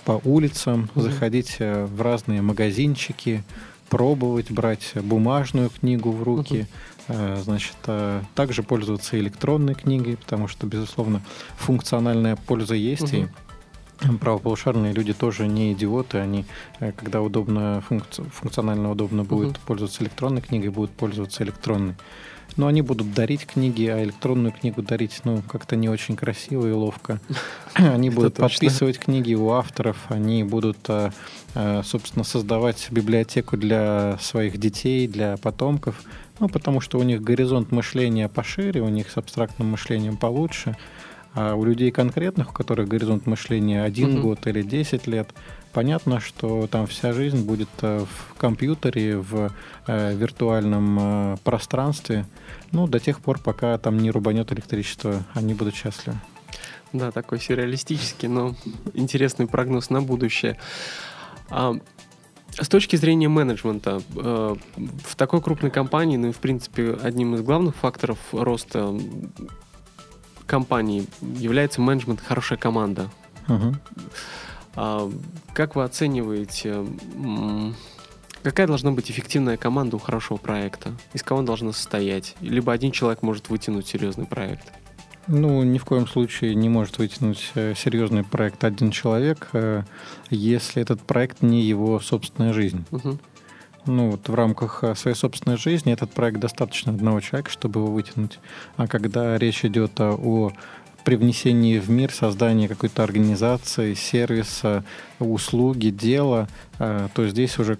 по 0.04 0.20
улицам, 0.24 0.90
Мгм. 0.94 1.04
заходить 1.04 1.56
э, 1.58 1.86
в 1.86 2.02
разные 2.02 2.42
магазинчики, 2.42 3.42
пробовать, 3.88 4.50
брать 4.50 4.92
бумажную 4.94 5.70
книгу 5.70 6.12
в 6.12 6.22
руки, 6.22 6.66
э, 6.66 6.66
значит, 7.42 7.76
э, 7.86 8.22
также 8.34 8.62
пользоваться 8.62 9.18
электронной 9.18 9.74
книгой, 9.74 10.16
потому 10.16 10.48
что, 10.48 10.66
безусловно, 10.66 11.22
функциональная 11.56 12.36
польза 12.36 12.74
есть, 12.74 13.12
и 13.12 13.26
правополушарные 14.20 14.92
люди 14.92 15.12
тоже 15.12 15.46
не 15.46 15.72
идиоты, 15.72 16.18
они, 16.18 16.44
э, 16.80 16.92
когда 16.92 17.20
удобно, 17.20 17.82
функци- 17.88 18.28
функционально 18.30 18.90
удобно 18.90 19.24
будет 19.24 19.50
Мгм. 19.50 19.60
пользоваться 19.66 20.02
электронной 20.02 20.40
книгой, 20.40 20.70
будут 20.70 20.90
пользоваться 20.92 21.42
электронной. 21.44 21.94
Но 22.56 22.66
они 22.66 22.82
будут 22.82 23.14
дарить 23.14 23.46
книги, 23.46 23.86
а 23.86 24.02
электронную 24.02 24.52
книгу 24.52 24.82
дарить, 24.82 25.20
ну, 25.24 25.40
как-то 25.42 25.76
не 25.76 25.88
очень 25.88 26.16
красиво 26.16 26.66
и 26.66 26.72
ловко. 26.72 27.20
Они 27.74 28.10
будут 28.10 28.34
подписывать 28.34 28.98
книги 28.98 29.34
у 29.34 29.50
авторов, 29.50 29.96
они 30.08 30.42
будут, 30.42 30.78
э, 30.88 31.10
э, 31.54 31.82
собственно, 31.84 32.24
создавать 32.24 32.88
библиотеку 32.90 33.56
для 33.56 34.18
своих 34.20 34.58
детей, 34.58 35.06
для 35.06 35.36
потомков, 35.36 36.02
ну, 36.40 36.48
потому 36.48 36.80
что 36.80 36.98
у 36.98 37.02
них 37.02 37.22
горизонт 37.22 37.70
мышления 37.70 38.28
пошире, 38.28 38.80
у 38.80 38.88
них 38.88 39.10
с 39.10 39.16
абстрактным 39.16 39.68
мышлением 39.68 40.16
получше, 40.16 40.76
а 41.34 41.54
у 41.54 41.64
людей 41.64 41.92
конкретных, 41.92 42.50
у 42.50 42.52
которых 42.52 42.88
горизонт 42.88 43.26
мышления 43.26 43.84
один 43.84 44.14
Мгм. 44.14 44.22
год 44.22 44.46
или 44.46 44.62
10 44.62 45.06
лет, 45.06 45.28
понятно, 45.72 46.18
что 46.18 46.66
там 46.66 46.86
вся 46.86 47.12
жизнь 47.12 47.44
будет 47.44 47.68
э, 47.82 48.04
в 48.04 48.34
компьютере, 48.36 49.18
в 49.18 49.52
э, 49.86 50.14
виртуальном 50.14 50.98
э, 51.00 51.36
пространстве, 51.44 52.26
ну, 52.72 52.88
до 52.88 52.98
тех 52.98 53.20
пор, 53.20 53.38
пока 53.38 53.78
там 53.78 53.98
не 53.98 54.10
рубанет 54.10 54.50
электричество, 54.50 55.22
они 55.34 55.54
будут 55.54 55.74
счастливы. 55.76 56.18
Да, 56.92 57.12
такой 57.12 57.38
сюрреалистический, 57.38 58.26
но 58.26 58.56
интересный 58.94 59.46
прогноз 59.46 59.90
на 59.90 60.02
будущее. 60.02 60.56
А, 61.48 61.74
с 62.58 62.68
точки 62.68 62.96
зрения 62.96 63.28
менеджмента, 63.28 64.02
э, 64.16 64.56
в 65.04 65.16
такой 65.16 65.40
крупной 65.40 65.70
компании, 65.70 66.16
ну 66.16 66.28
и 66.28 66.32
в 66.32 66.38
принципе 66.38 66.92
одним 67.02 67.34
из 67.34 67.42
главных 67.42 67.76
факторов 67.76 68.18
роста 68.32 68.94
компании 70.46 71.06
является 71.20 71.80
менеджмент, 71.80 72.20
хорошая 72.20 72.58
команда. 72.58 73.10
А, 74.76 75.10
как 75.52 75.76
вы 75.76 75.84
оцениваете, 75.84 76.86
какая 78.42 78.66
должна 78.66 78.92
быть 78.92 79.10
эффективная 79.10 79.56
команда 79.56 79.96
у 79.96 79.98
хорошего 79.98 80.38
проекта? 80.38 80.92
Из 81.12 81.22
кого 81.22 81.40
она 81.40 81.46
должна 81.46 81.72
состоять? 81.72 82.36
Либо 82.40 82.72
один 82.72 82.92
человек 82.92 83.22
может 83.22 83.48
вытянуть 83.48 83.86
серьезный 83.86 84.26
проект? 84.26 84.72
Ну, 85.32 85.62
ни 85.62 85.78
в 85.78 85.84
коем 85.84 86.08
случае 86.08 86.56
не 86.56 86.68
может 86.68 86.98
вытянуть 86.98 87.52
э, 87.54 87.74
серьезный 87.76 88.24
проект 88.24 88.64
один 88.64 88.90
человек, 88.90 89.48
э, 89.52 89.84
если 90.28 90.82
этот 90.82 91.02
проект 91.02 91.40
не 91.40 91.62
его 91.62 92.00
собственная 92.00 92.52
жизнь. 92.52 92.84
Мгм. 92.90 93.20
Ну, 93.86 94.10
вот 94.10 94.28
в 94.28 94.34
рамках 94.34 94.82
э, 94.82 94.96
своей 94.96 95.16
собственной 95.16 95.56
жизни 95.56 95.92
этот 95.92 96.10
проект 96.10 96.40
достаточно 96.40 96.92
одного 96.92 97.20
человека, 97.20 97.48
чтобы 97.52 97.78
его 97.78 97.92
вытянуть. 97.92 98.40
А 98.76 98.88
когда 98.88 99.38
речь 99.38 99.64
идет 99.64 100.00
о, 100.00 100.52
привнесении 101.04 101.78
в 101.78 101.88
мир, 101.88 102.12
создании 102.12 102.66
какой-то 102.66 103.04
организации, 103.04 103.94
сервиса, 103.94 104.84
услуги, 105.20 105.90
дела, 105.90 106.48
то 106.78 107.26
здесь 107.28 107.58
уже 107.58 107.78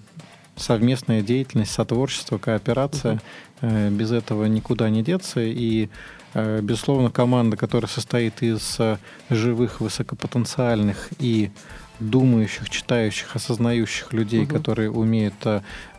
совместная 0.55 1.21
деятельность, 1.21 1.71
сотворчество, 1.71 2.37
кооперация. 2.37 3.21
Э, 3.61 3.89
без 3.89 4.11
этого 4.11 4.45
никуда 4.45 4.89
не 4.89 5.03
деться. 5.03 5.41
И, 5.41 5.89
безусловно, 6.33 7.09
команда, 7.09 7.57
которая 7.57 7.89
состоит 7.89 8.41
из 8.41 8.77
э, 8.79 8.97
живых, 9.29 9.81
высокопотенциальных 9.81 11.09
и 11.19 11.51
думающих, 11.99 12.69
читающих, 12.69 13.35
осознающих 13.35 14.13
людей, 14.13 14.43
угу. 14.43 14.55
которые 14.55 14.89
умеют 14.89 15.35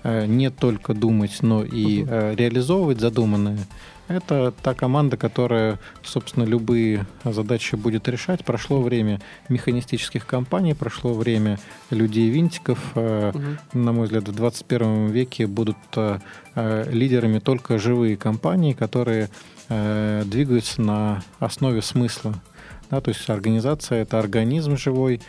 не 0.04 0.50
только 0.50 0.94
думать, 0.94 1.38
но 1.42 1.62
и 1.62 2.02
угу. 2.02 2.10
реализовывать 2.34 2.98
задуманное, 2.98 3.58
это 4.12 4.52
та 4.62 4.74
команда, 4.74 5.16
которая, 5.16 5.78
собственно, 6.02 6.44
любые 6.44 7.06
задачи 7.24 7.74
будет 7.74 8.08
решать. 8.08 8.44
Прошло 8.44 8.80
время 8.80 9.20
механистических 9.48 10.26
компаний, 10.26 10.74
прошло 10.74 11.14
время 11.14 11.58
людей-винтиков. 11.90 12.78
Угу. 12.94 13.78
На 13.78 13.92
мой 13.92 14.04
взгляд, 14.04 14.28
в 14.28 14.34
21 14.34 15.08
веке 15.08 15.46
будут 15.46 15.76
э, 15.96 16.18
э, 16.54 16.90
лидерами 16.90 17.38
только 17.38 17.78
живые 17.78 18.16
компании, 18.16 18.72
которые 18.72 19.28
двигаются 19.68 20.82
на 20.82 21.22
основе 21.38 21.80
смысла. 21.80 22.34
Да, 22.92 23.00
то 23.00 23.08
есть 23.08 23.30
организация 23.30 24.02
это 24.02 24.18
организм 24.18 24.76
живой, 24.76 25.22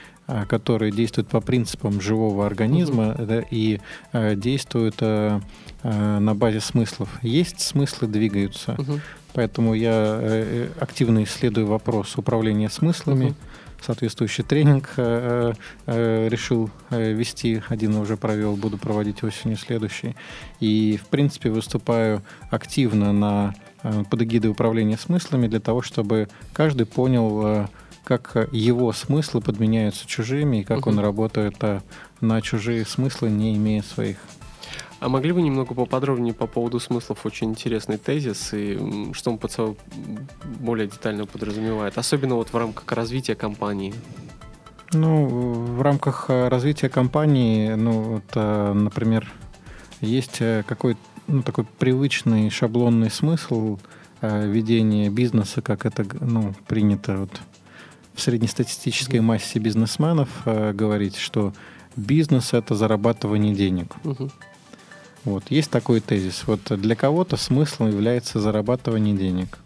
который 0.47 0.91
действует 0.91 1.27
по 1.27 1.41
принципам 1.41 1.99
живого 1.99 2.45
организма 2.45 3.11
угу. 3.11 3.25
да, 3.25 3.43
и 3.49 3.79
э, 4.13 4.35
действует 4.35 4.95
э, 5.01 5.39
Э, 5.83 6.19
на 6.19 6.33
базе 6.33 6.61
смыслов. 6.61 7.09
Есть 7.21 7.59
смыслы, 7.59 8.07
двигаются. 8.07 8.75
Угу. 8.77 9.01
Поэтому 9.33 9.73
я 9.73 10.17
э, 10.21 10.69
активно 10.79 11.23
исследую 11.23 11.67
вопрос 11.67 12.17
управления 12.17 12.69
смыслами. 12.69 13.25
Угу. 13.25 13.35
Соответствующий 13.81 14.45
тренинг 14.45 14.91
э, 14.95 15.53
э, 15.87 16.27
решил 16.29 16.69
э, 16.89 17.11
вести, 17.11 17.61
один 17.67 17.97
уже 17.97 18.15
провел, 18.15 18.55
буду 18.55 18.77
проводить 18.77 19.23
осенью 19.23 19.57
следующий. 19.57 20.15
И, 20.61 20.97
в 21.03 21.07
принципе, 21.09 21.49
выступаю 21.49 22.21
активно 22.49 23.11
на, 23.11 23.53
э, 23.83 24.05
под 24.09 24.21
эгидой 24.21 24.51
управления 24.51 24.97
смыслами 24.97 25.47
для 25.47 25.59
того, 25.59 25.81
чтобы 25.81 26.29
каждый 26.53 26.85
понял, 26.85 27.41
э, 27.45 27.67
как 28.03 28.49
его 28.51 28.91
смыслы 28.93 29.41
подменяются 29.41 30.05
чужими 30.07 30.57
и 30.57 30.63
как 30.63 30.79
угу. 30.79 30.91
он 30.91 30.99
работает 30.99 31.55
э, 31.61 31.81
на 32.21 32.41
чужие 32.41 32.85
смыслы, 32.85 33.29
не 33.29 33.55
имея 33.55 33.81
своих. 33.81 34.17
А 34.99 35.09
могли 35.09 35.33
бы 35.33 35.41
немного 35.41 35.73
поподробнее 35.73 36.33
по 36.33 36.47
поводу 36.47 36.79
смыслов? 36.79 37.25
Очень 37.25 37.49
интересный 37.49 37.97
тезис, 37.97 38.53
и 38.53 39.11
что 39.13 39.31
он 39.31 39.37
под 39.37 39.51
собой 39.51 39.77
более 40.61 40.87
детально 40.87 41.25
подразумевает, 41.25 41.97
особенно 41.97 42.35
вот 42.35 42.53
в 42.53 42.57
рамках 42.57 42.89
развития 42.89 43.35
компании. 43.35 43.93
Ну, 44.93 45.25
в 45.25 45.81
рамках 45.81 46.25
э, 46.29 46.47
развития 46.47 46.87
компании, 46.87 47.73
ну, 47.73 48.01
вот, 48.01 48.23
э, 48.35 48.73
например, 48.73 49.29
есть 49.99 50.37
э, 50.39 50.63
какой-то 50.65 51.01
ну, 51.27 51.41
такой 51.41 51.65
привычный 51.65 52.49
шаблонный 52.49 53.09
смысл 53.09 53.79
ведения 54.21 55.09
бизнеса, 55.09 55.61
как 55.61 55.85
это 55.85 56.05
ну, 56.21 56.53
принято 56.67 57.17
вот 57.17 57.41
в 58.13 58.21
среднестатистической 58.21 59.19
массе 59.19 59.59
бизнесменов 59.59 60.29
говорить, 60.45 61.15
что 61.15 61.53
бизнес 61.95 62.53
это 62.53 62.75
зарабатывание 62.75 63.53
денег. 63.53 63.95
Угу. 64.03 64.29
Вот, 65.25 65.43
есть 65.49 65.71
такой 65.71 66.01
тезис. 66.01 66.43
Вот 66.47 66.61
для 66.79 66.95
кого-то 66.95 67.37
смыслом 67.37 67.89
является 67.89 68.39
зарабатывание 68.39 69.15
денег. 69.15 69.59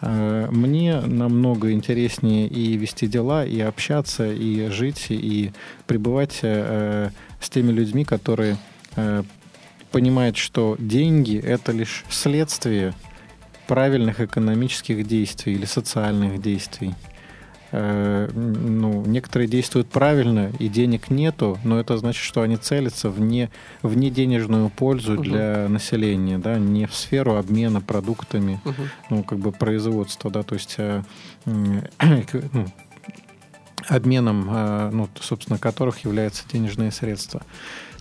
Э, 0.00 0.48
мне 0.50 1.00
намного 1.00 1.72
интереснее 1.72 2.46
и 2.46 2.76
вести 2.76 3.06
дела, 3.06 3.44
и 3.44 3.60
общаться, 3.60 4.30
и 4.30 4.68
жить, 4.68 5.06
и 5.08 5.52
пребывать 5.86 6.38
э, 6.42 7.10
с 7.40 7.50
теми 7.50 7.72
людьми, 7.72 8.04
которые 8.04 8.58
э, 8.94 9.24
понимают, 9.90 10.36
что 10.36 10.76
деньги— 10.78 11.36
это 11.44 11.72
лишь 11.72 12.04
следствие 12.08 12.94
правильных 13.66 14.20
экономических 14.20 15.04
действий 15.06 15.54
или 15.54 15.64
социальных 15.64 16.40
действий. 16.40 16.94
Э, 17.72 18.28
ну, 18.32 19.04
некоторые 19.06 19.48
действуют 19.48 19.88
правильно, 19.88 20.52
и 20.58 20.68
денег 20.68 21.10
нету, 21.10 21.58
но 21.64 21.80
это 21.80 21.96
значит, 21.98 22.22
что 22.22 22.42
они 22.42 22.56
целятся 22.56 23.10
в, 23.10 23.20
не, 23.20 23.50
в 23.82 23.96
неденежную 23.96 24.70
пользу 24.70 25.14
угу. 25.14 25.22
для 25.22 25.66
населения, 25.68 26.38
да, 26.38 26.58
не 26.58 26.86
в 26.86 26.94
сферу 26.94 27.34
обмена 27.34 27.80
продуктами, 27.80 28.60
угу. 28.64 28.82
ну, 29.10 29.22
как 29.24 29.38
бы 29.38 29.50
производства, 29.50 30.30
да, 30.30 30.42
то 30.42 30.54
есть 30.54 30.76
э, 30.78 31.02
ну, 31.44 32.66
обменом, 33.88 34.48
э, 34.48 34.90
ну, 34.92 35.08
собственно, 35.20 35.58
которых 35.58 36.04
являются 36.04 36.44
денежные 36.48 36.92
средства. 36.92 37.42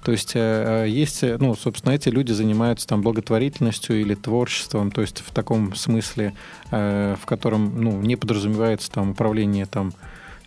То 0.06 0.12
есть 0.12 0.36
э, 0.36 0.84
э, 0.86 0.88
есть, 0.88 1.24
э, 1.24 1.36
ну, 1.40 1.56
собственно, 1.56 1.94
эти 1.94 2.10
люди 2.10 2.32
занимаются 2.32 2.86
там 2.86 3.02
благотворительностью 3.02 4.00
или 4.00 4.14
творчеством, 4.14 4.92
то 4.92 5.02
есть 5.02 5.24
в 5.26 5.34
таком 5.34 5.74
смысле, 5.74 6.34
в 6.70 7.20
котором, 7.26 7.82
ну, 7.82 8.00
не 8.02 8.16
подразумевается 8.16 8.92
там 8.92 9.12
управление 9.12 9.66
там 9.66 9.94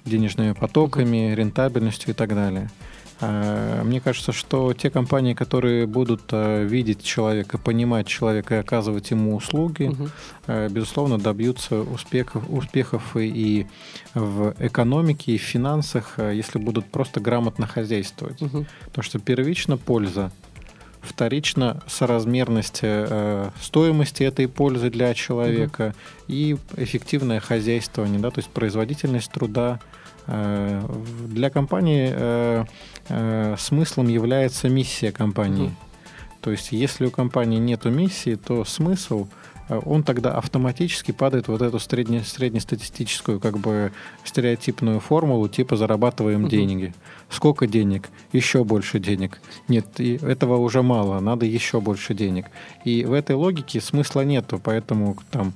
денежными 0.04 0.52
потоками, 0.52 1.34
рентабельностью 1.34 2.10
и 2.10 2.12
так 2.12 2.34
далее. 2.36 2.70
Э, 3.20 3.82
мне 3.84 4.00
кажется, 4.00 4.32
что 4.32 4.72
те 4.74 4.90
компании, 4.90 5.34
которые 5.34 5.86
будут 5.86 6.22
э, 6.32 6.64
видеть 6.64 7.02
человека, 7.02 7.58
понимать 7.58 8.06
человека 8.06 8.56
и 8.56 8.58
оказывать 8.58 9.10
ему 9.10 9.36
услуги, 9.36 9.84
угу. 9.84 10.08
безусловно, 10.70 11.18
добьются 11.18 11.80
успехов, 11.80 12.44
успехов 12.48 13.16
и 13.16 13.66
в 14.14 14.54
экономике, 14.58 15.32
и 15.32 15.38
в 15.38 15.42
финансах, 15.42 16.18
если 16.18 16.58
будут 16.58 16.86
просто 16.86 17.20
грамотно 17.20 17.66
хозяйствовать. 17.66 18.40
Угу. 18.42 18.66
Потому 18.86 19.02
что 19.02 19.18
первично 19.18 19.76
польза, 19.76 20.30
вторично 21.00 21.82
соразмерность 21.86 22.80
э, 22.82 23.50
стоимости 23.60 24.22
этой 24.22 24.48
пользы 24.48 24.90
для 24.90 25.14
человека 25.14 25.94
угу. 25.94 26.24
и 26.28 26.56
эффективное 26.76 27.40
хозяйствование, 27.40 28.20
да, 28.20 28.30
то 28.30 28.38
есть 28.38 28.50
производительность 28.50 29.30
труда. 29.30 29.80
Э, 30.28 30.86
для 31.26 31.48
компании 31.48 32.12
э, 32.14 32.64
э, 33.08 33.56
смыслом 33.58 34.08
является 34.08 34.68
миссия 34.68 35.10
компании. 35.10 35.68
Mm-hmm. 35.68 36.40
То 36.42 36.50
есть, 36.50 36.72
если 36.72 37.06
у 37.06 37.10
компании 37.10 37.58
нет 37.58 37.86
миссии, 37.86 38.34
то 38.34 38.64
смысл 38.64 39.26
он 39.84 40.02
тогда 40.02 40.32
автоматически 40.32 41.12
падает 41.12 41.48
вот 41.48 41.60
эту 41.60 41.78
средне, 41.78 42.22
среднестатистическую 42.22 43.38
как 43.38 43.58
бы 43.58 43.92
стереотипную 44.24 44.98
формулу 44.98 45.46
типа 45.46 45.76
зарабатываем 45.76 46.44
угу. 46.44 46.48
деньги. 46.48 46.94
Сколько 47.28 47.66
денег? 47.66 48.08
Еще 48.32 48.64
больше 48.64 48.98
денег. 48.98 49.42
Нет, 49.68 50.00
и 50.00 50.16
этого 50.16 50.56
уже 50.56 50.82
мало, 50.82 51.20
надо 51.20 51.44
еще 51.44 51.82
больше 51.82 52.14
денег. 52.14 52.46
И 52.84 53.04
в 53.04 53.12
этой 53.12 53.36
логике 53.36 53.82
смысла 53.82 54.22
нету, 54.22 54.58
поэтому 54.58 55.18
там 55.30 55.52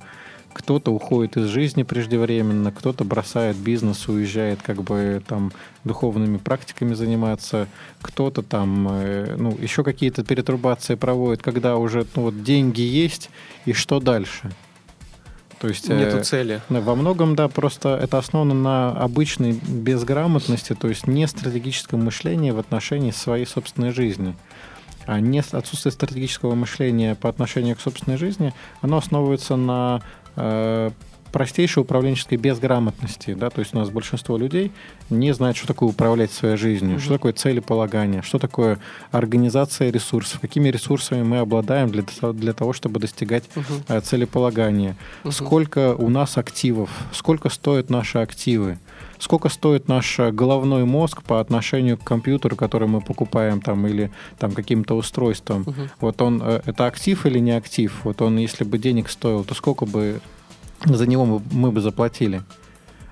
кто-то 0.53 0.91
уходит 0.91 1.37
из 1.37 1.47
жизни 1.47 1.83
преждевременно, 1.83 2.71
кто-то 2.71 3.03
бросает 3.03 3.57
бизнес, 3.57 4.07
уезжает 4.07 4.61
как 4.61 4.83
бы 4.83 5.21
там 5.27 5.51
духовными 5.83 6.37
практиками 6.37 6.93
заниматься, 6.93 7.67
кто-то 8.01 8.41
там, 8.41 8.87
э, 8.89 9.35
ну, 9.37 9.57
еще 9.59 9.83
какие-то 9.83 10.23
перетрубации 10.23 10.95
проводит, 10.95 11.41
когда 11.41 11.77
уже 11.77 12.05
ну, 12.15 12.23
вот 12.23 12.43
деньги 12.43 12.81
есть, 12.81 13.29
и 13.65 13.73
что 13.73 13.99
дальше? 13.99 14.51
То 15.59 15.69
есть, 15.69 15.87
Нету 15.87 16.17
э, 16.17 16.23
цели. 16.23 16.61
Во 16.67 16.93
многом, 16.93 17.35
да, 17.35 17.47
просто 17.47 17.95
это 17.95 18.17
основано 18.17 18.53
на 18.53 18.91
обычной 18.91 19.53
безграмотности, 19.53 20.75
то 20.75 20.89
есть 20.89 21.07
не 21.07 21.25
стратегическом 21.25 22.03
мышлении 22.03 22.51
в 22.51 22.59
отношении 22.59 23.11
своей 23.11 23.45
собственной 23.45 23.91
жизни. 23.91 24.35
А 25.05 25.21
не 25.21 25.39
отсутствие 25.39 25.93
стратегического 25.93 26.55
мышления 26.55 27.15
по 27.15 27.29
отношению 27.29 27.77
к 27.77 27.79
собственной 27.81 28.17
жизни, 28.17 28.53
оно 28.81 28.97
основывается 28.97 29.55
на 29.55 30.01
простейшей 31.33 31.81
управленческой 31.81 32.37
безграмотности, 32.37 33.33
да, 33.33 33.49
то 33.49 33.59
есть 33.59 33.73
у 33.73 33.79
нас 33.79 33.89
большинство 33.89 34.37
людей 34.37 34.71
не 35.09 35.33
знает, 35.33 35.57
что 35.57 35.65
такое 35.65 35.89
управлять 35.89 36.31
своей 36.31 36.57
жизнью, 36.57 36.97
mm-hmm. 36.97 37.01
что 37.01 37.13
такое 37.13 37.33
целеполагание, 37.33 38.21
что 38.21 38.37
такое 38.37 38.77
организация 39.11 39.91
ресурсов, 39.91 40.39
какими 40.39 40.69
ресурсами 40.69 41.23
мы 41.23 41.39
обладаем 41.39 41.89
для, 41.89 42.03
для 42.33 42.53
того, 42.53 42.71
чтобы 42.71 42.99
достигать 42.99 43.45
mm-hmm. 43.55 44.01
целеполагания, 44.01 44.95
mm-hmm. 45.23 45.31
сколько 45.31 45.95
у 45.95 46.09
нас 46.09 46.37
активов, 46.37 46.91
сколько 47.11 47.49
стоят 47.49 47.89
наши 47.89 48.19
активы, 48.19 48.77
сколько 49.23 49.47
стоит 49.47 49.87
наш 49.87 50.19
головной 50.19 50.83
мозг 50.83 51.23
по 51.23 51.39
отношению 51.39 51.97
к 51.97 52.03
компьютеру, 52.03 52.55
который 52.57 52.89
мы 52.89 52.99
покупаем 52.99 53.61
там 53.61 53.87
или 53.87 54.11
там 54.37 54.51
каким-то 54.51 54.95
устройством. 54.95 55.61
Угу. 55.61 55.81
Вот 56.01 56.21
он 56.21 56.41
э, 56.43 56.61
это 56.65 56.85
актив 56.87 57.25
или 57.25 57.39
не 57.39 57.51
актив? 57.51 58.01
Вот 58.03 58.21
он, 58.21 58.37
если 58.37 58.65
бы 58.65 58.77
денег 58.77 59.09
стоил, 59.09 59.45
то 59.45 59.55
сколько 59.55 59.85
бы 59.85 60.19
за 60.83 61.07
него 61.07 61.25
мы, 61.25 61.41
мы 61.51 61.71
бы 61.71 61.79
заплатили? 61.79 62.41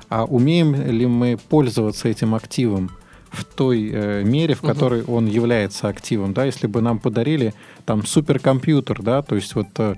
А 0.09 0.25
умеем 0.25 0.75
ли 0.75 1.07
мы 1.07 1.37
пользоваться 1.37 2.09
этим 2.09 2.35
активом? 2.35 2.91
в 3.29 3.45
той 3.45 3.89
э, 3.93 4.23
мере, 4.25 4.55
в 4.55 4.61
которой 4.61 5.03
угу. 5.03 5.15
он 5.15 5.25
является 5.25 5.87
активом, 5.87 6.33
да, 6.33 6.43
если 6.43 6.67
бы 6.67 6.81
нам 6.81 6.99
подарили 6.99 7.53
там 7.85 8.05
суперкомпьютер, 8.05 9.01
да, 9.01 9.21
то 9.21 9.35
есть 9.35 9.55
вот 9.55 9.67
э, 9.77 9.95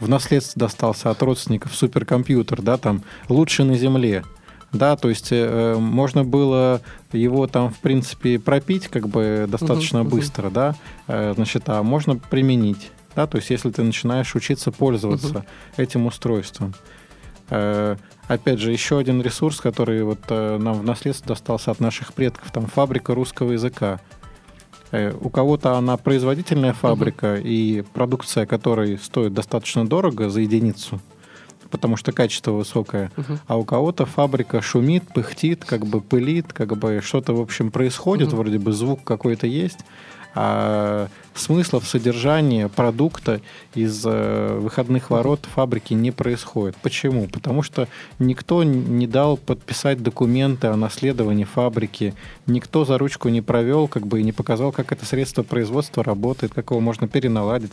в 0.00 0.08
наследство 0.08 0.58
достался 0.58 1.10
от 1.10 1.22
родственников 1.22 1.76
суперкомпьютер, 1.76 2.62
да, 2.62 2.76
там 2.76 3.02
лучше 3.28 3.62
на 3.62 3.76
Земле, 3.76 4.24
Да, 4.72 4.96
то 4.96 5.08
есть 5.08 5.28
э, 5.30 5.76
можно 5.78 6.24
было 6.24 6.80
его 7.12 7.46
там, 7.46 7.70
в 7.70 7.78
принципе, 7.78 8.38
пропить 8.38 8.88
как 8.88 9.08
бы 9.08 9.46
достаточно 9.48 10.02
мгм. 10.02 10.10
быстро, 10.10 10.50
да, 10.50 10.74
э, 11.06 11.32
значит, 11.34 11.64
а 11.68 11.82
можно 11.82 12.16
применить, 12.16 12.90
да, 13.14 13.26
то 13.26 13.36
есть 13.36 13.50
если 13.50 13.70
ты 13.70 13.82
начинаешь 13.82 14.34
учиться 14.34 14.72
пользоваться 14.72 15.46
этим 15.76 16.06
устройством. 16.06 16.74
Э, 17.48 17.96
опять 18.28 18.58
же, 18.58 18.72
еще 18.72 18.98
один 18.98 19.22
ресурс, 19.22 19.60
который 19.60 20.02
вот 20.02 20.20
э, 20.28 20.58
нам 20.58 20.80
в 20.80 20.82
наследство 20.82 21.28
достался 21.28 21.70
от 21.70 21.80
наших 21.80 22.12
предков, 22.12 22.50
там 22.50 22.66
фабрика 22.66 23.14
русского 23.14 23.52
языка. 23.52 24.00
Э, 24.90 25.12
у 25.20 25.30
кого-то 25.30 25.76
она 25.76 25.96
производительная 25.96 26.72
фабрика 26.72 27.36
и 27.36 27.82
продукция 27.94 28.46
которой 28.46 28.98
стоит 28.98 29.32
достаточно 29.32 29.86
дорого 29.86 30.28
за 30.28 30.40
единицу, 30.40 31.00
потому 31.70 31.96
что 31.96 32.12
качество 32.12 32.52
высокое, 32.52 33.10
Мгм. 33.16 33.38
а 33.46 33.56
у 33.56 33.64
кого-то 33.64 34.06
фабрика 34.06 34.60
шумит, 34.62 35.04
пыхтит, 35.12 35.64
как 35.64 35.86
бы 35.86 36.00
пылит, 36.00 36.52
как 36.52 36.76
бы 36.76 37.00
что-то, 37.04 37.34
в 37.34 37.40
общем, 37.40 37.70
происходит, 37.70 38.28
Мгм. 38.28 38.36
вроде 38.36 38.58
бы 38.58 38.72
звук 38.72 39.04
какой-то 39.04 39.46
есть, 39.46 39.78
а 40.38 41.08
смысла 41.34 41.80
в 41.80 41.88
содержании 41.88 42.66
продукта 42.66 43.40
из 43.74 44.02
э, 44.04 44.58
выходных 44.60 45.08
ворот 45.08 45.46
фабрики 45.54 45.94
не 45.94 46.10
происходит. 46.10 46.76
Почему? 46.82 47.26
Потому 47.26 47.62
что 47.62 47.88
никто 48.18 48.62
не 48.62 49.06
дал 49.06 49.38
подписать 49.38 50.02
документы 50.02 50.66
о 50.66 50.76
наследовании 50.76 51.44
фабрики, 51.44 52.12
никто 52.46 52.84
за 52.84 52.98
ручку 52.98 53.30
не 53.30 53.40
провел, 53.40 53.88
как 53.88 54.06
бы 54.06 54.20
и 54.20 54.24
не 54.24 54.32
показал, 54.32 54.72
как 54.72 54.92
это 54.92 55.06
средство 55.06 55.42
производства 55.42 56.04
работает, 56.04 56.52
как 56.54 56.70
его 56.70 56.80
можно 56.80 57.08
переналадить 57.08 57.72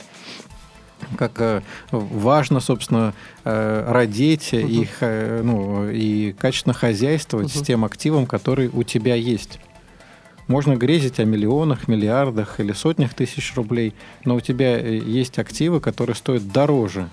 как 1.18 1.32
э, 1.39 1.62
важно, 1.92 2.60
собственно, 2.60 3.13
э, 3.44 3.86
родить 3.92 4.54
Мгм. 4.54 4.68
и, 4.68 4.86
х- 4.86 5.42
ну, 5.44 5.89
и 5.89 6.34
качественно 6.34 6.74
хозяйствовать 6.74 7.52
с 7.52 7.56
Мгм. 7.58 7.66
тем 7.66 7.86
активом, 7.86 8.26
который 8.26 8.70
у 8.74 8.84
тебя 8.84 9.16
есть. 9.16 9.60
Можно 10.48 10.76
грезить 10.76 11.20
о 11.20 11.26
миллионах, 11.26 11.88
миллиардах 11.88 12.60
или 12.60 12.74
сотнях 12.74 13.13
тысяч 13.13 13.54
рублей, 13.56 13.94
но 14.26 14.36
у 14.36 14.39
тебя 14.42 14.78
э, 14.80 14.98
есть 14.98 15.39
активы, 15.39 15.80
которые 15.80 16.16
стоят 16.16 16.52
дороже. 16.52 17.10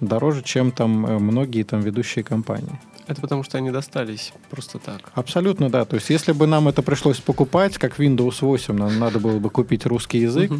Дороже, 0.00 0.42
чем 0.42 0.70
там 0.70 1.06
э, 1.06 1.18
многие 1.18 1.62
там 1.64 1.80
ведущие 1.80 2.24
компании. 2.24 2.80
Это 3.12 3.20
потому, 3.20 3.42
что 3.42 3.58
они 3.58 3.70
достались 3.70 4.32
просто 4.50 4.78
так. 4.78 5.12
Абсолютно, 5.12 5.68
да. 5.68 5.84
То 5.84 5.96
есть, 5.96 6.08
если 6.08 6.32
бы 6.32 6.46
нам 6.46 6.66
это 6.68 6.80
пришлось 6.80 7.20
покупать, 7.20 7.76
как 7.76 8.00
Windows 8.00 8.36
8, 8.40 8.74
нам 8.74 8.98
надо 8.98 9.20
было 9.20 9.38
бы 9.38 9.50
купить 9.50 9.84
русский 9.84 10.20
язык, 10.20 10.50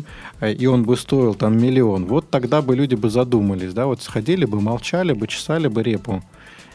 э, 0.41 0.53
и 0.53 0.67
он 0.67 0.85
бы 0.85 0.99
стоил 0.99 1.35
там 1.35 1.57
миллион, 1.57 2.05
вот 2.05 2.29
тогда 2.29 2.61
бы 2.61 2.77
люди 2.77 2.95
бы 2.95 3.09
задумались, 3.09 3.73
да, 3.73 3.87
вот 3.87 4.03
сходили 4.03 4.45
бы, 4.45 4.61
молчали 4.61 5.15
бы, 5.15 5.27
чесали 5.29 5.69
бы 5.69 5.83
репу 5.83 6.23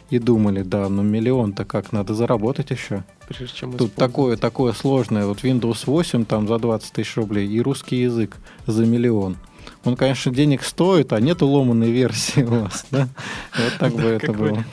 и 0.10 0.18
думали, 0.18 0.63
да, 0.63 0.90
ну 0.90 1.04
миллион-то 1.04 1.63
как, 1.63 1.92
надо 1.92 2.16
заработать 2.16 2.72
еще. 2.72 3.04
Прежде 3.28 3.56
чем 3.56 3.72
Тут 3.74 3.90
использовать. 3.90 3.96
такое, 3.96 4.38
такое 4.38 4.74
сложное, 4.74 5.28
вот 5.28 5.44
Windows 5.44 5.84
8 5.86 6.26
там 6.26 6.48
за 6.48 6.58
20 6.58 6.92
тысяч 6.92 7.16
рублей 7.18 7.48
и 7.48 7.62
русский 7.62 7.98
язык 7.98 8.38
за 8.66 8.84
миллион. 8.84 9.38
Он, 9.84 9.96
конечно, 9.96 10.34
денег 10.34 10.63
стоит, 10.63 11.13
а 11.13 11.20
нету 11.20 11.48
ломаной 11.48 11.92
версии 11.92 12.42
у 12.42 12.63
вас, 12.63 12.86
да? 12.90 13.08
Вот 13.56 13.74
так 13.80 13.94
бы 13.94 14.04
это 14.04 14.34
было. 14.34 14.66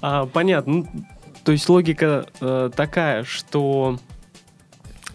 Да. 0.00 0.22
А, 0.22 0.26
понятно. 0.26 0.72
Ну, 0.72 0.86
То 1.44 1.52
есть 1.52 1.68
логика 1.68 2.26
э, 2.40 2.70
такая, 2.74 3.24
что 3.24 3.98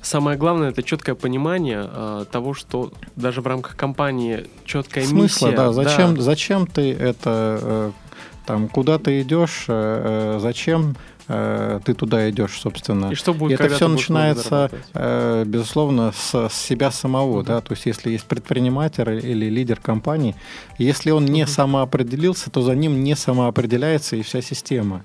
самое 0.02 0.38
главное 0.38 0.70
это 0.70 0.84
четкое 0.84 1.16
понимание 1.16 1.90
э, 1.92 2.26
того, 2.32 2.54
что 2.54 2.92
даже 3.16 3.42
в 3.42 3.48
рамках 3.48 3.76
компании 3.76 4.48
четкая 4.66 5.06
Смысла, 5.06 5.48
миссия. 5.48 5.58
да. 5.58 5.72
Зачем, 5.74 6.22
зачем 6.22 6.68
ты 6.68 6.94
это 6.94 7.60
э, 7.62 7.92
там 8.46 8.68
куда 8.68 8.98
ты 8.98 9.22
идешь, 9.22 9.66
э, 9.68 10.36
э, 10.36 10.40
зачем 10.40 10.96
э, 11.28 11.80
ты 11.86 11.94
туда 11.94 12.30
идешь, 12.30 12.60
собственно. 12.60 13.12
И 13.12 13.16
что 13.16 13.34
будет, 13.34 13.52
И 13.60 13.64
это 13.64 13.76
все 13.76 13.88
начинается, 13.88 14.70
безусловно, 15.46 16.12
с, 16.12 16.50
с 16.50 16.54
себя 16.54 16.92
самого, 16.92 17.38
Мгм. 17.38 17.46
да, 17.46 17.62
то 17.62 17.74
есть 17.74 17.86
если 17.86 18.12
есть 18.12 18.26
предприниматель 18.26 19.26
или 19.26 19.46
лидер 19.50 19.80
компании, 19.80 20.36
если 20.78 21.12
он 21.12 21.26
не 21.26 21.44
Мгм. 21.44 21.52
самоопределился, 21.52 22.50
то 22.50 22.62
за 22.62 22.76
ним 22.76 23.04
не 23.04 23.16
самоопределяется 23.16 24.16
и 24.18 24.22
вся 24.22 24.42
система 24.42 25.04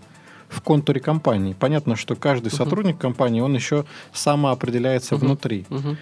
в 0.49 0.61
контуре 0.63 1.01
компании. 1.01 1.55
Понятно, 1.59 1.95
что 1.95 2.17
каждый 2.17 2.49
Мгм. 2.49 2.57
сотрудник 2.57 2.99
компании, 2.99 3.41
он 3.41 3.55
еще 3.55 3.85
самоопределяется 4.13 5.15
Мгм. 5.15 5.27
внутри. 5.27 5.67
Мгм. 5.69 5.97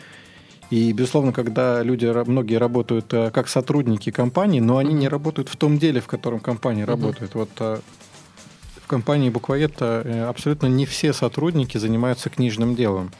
И, 0.70 0.92
безусловно, 0.92 1.33
когда 1.33 1.83
люди, 1.83 2.07
многие 2.29 2.57
работают 2.57 3.12
э, 3.14 3.31
как 3.31 3.48
сотрудники 3.48 4.11
компании, 4.11 4.61
но 4.61 4.79
они 4.79 4.94
не 4.94 5.09
работают 5.09 5.48
в 5.48 5.57
том 5.57 5.79
деле, 5.79 6.00
в 6.00 6.07
котором 6.07 6.40
компания 6.40 6.85
работает. 6.85 7.35
Вот 7.35 7.50
э, 7.61 7.79
в 8.83 8.87
компании 8.88 9.31
Буквоед 9.31 9.74
э, 9.81 10.26
абсолютно 10.29 10.66
не 10.66 10.85
все 10.85 11.12
сотрудники 11.12 11.79
занимаются 11.79 12.31
книжным 12.31 12.74
делом. 12.74 13.12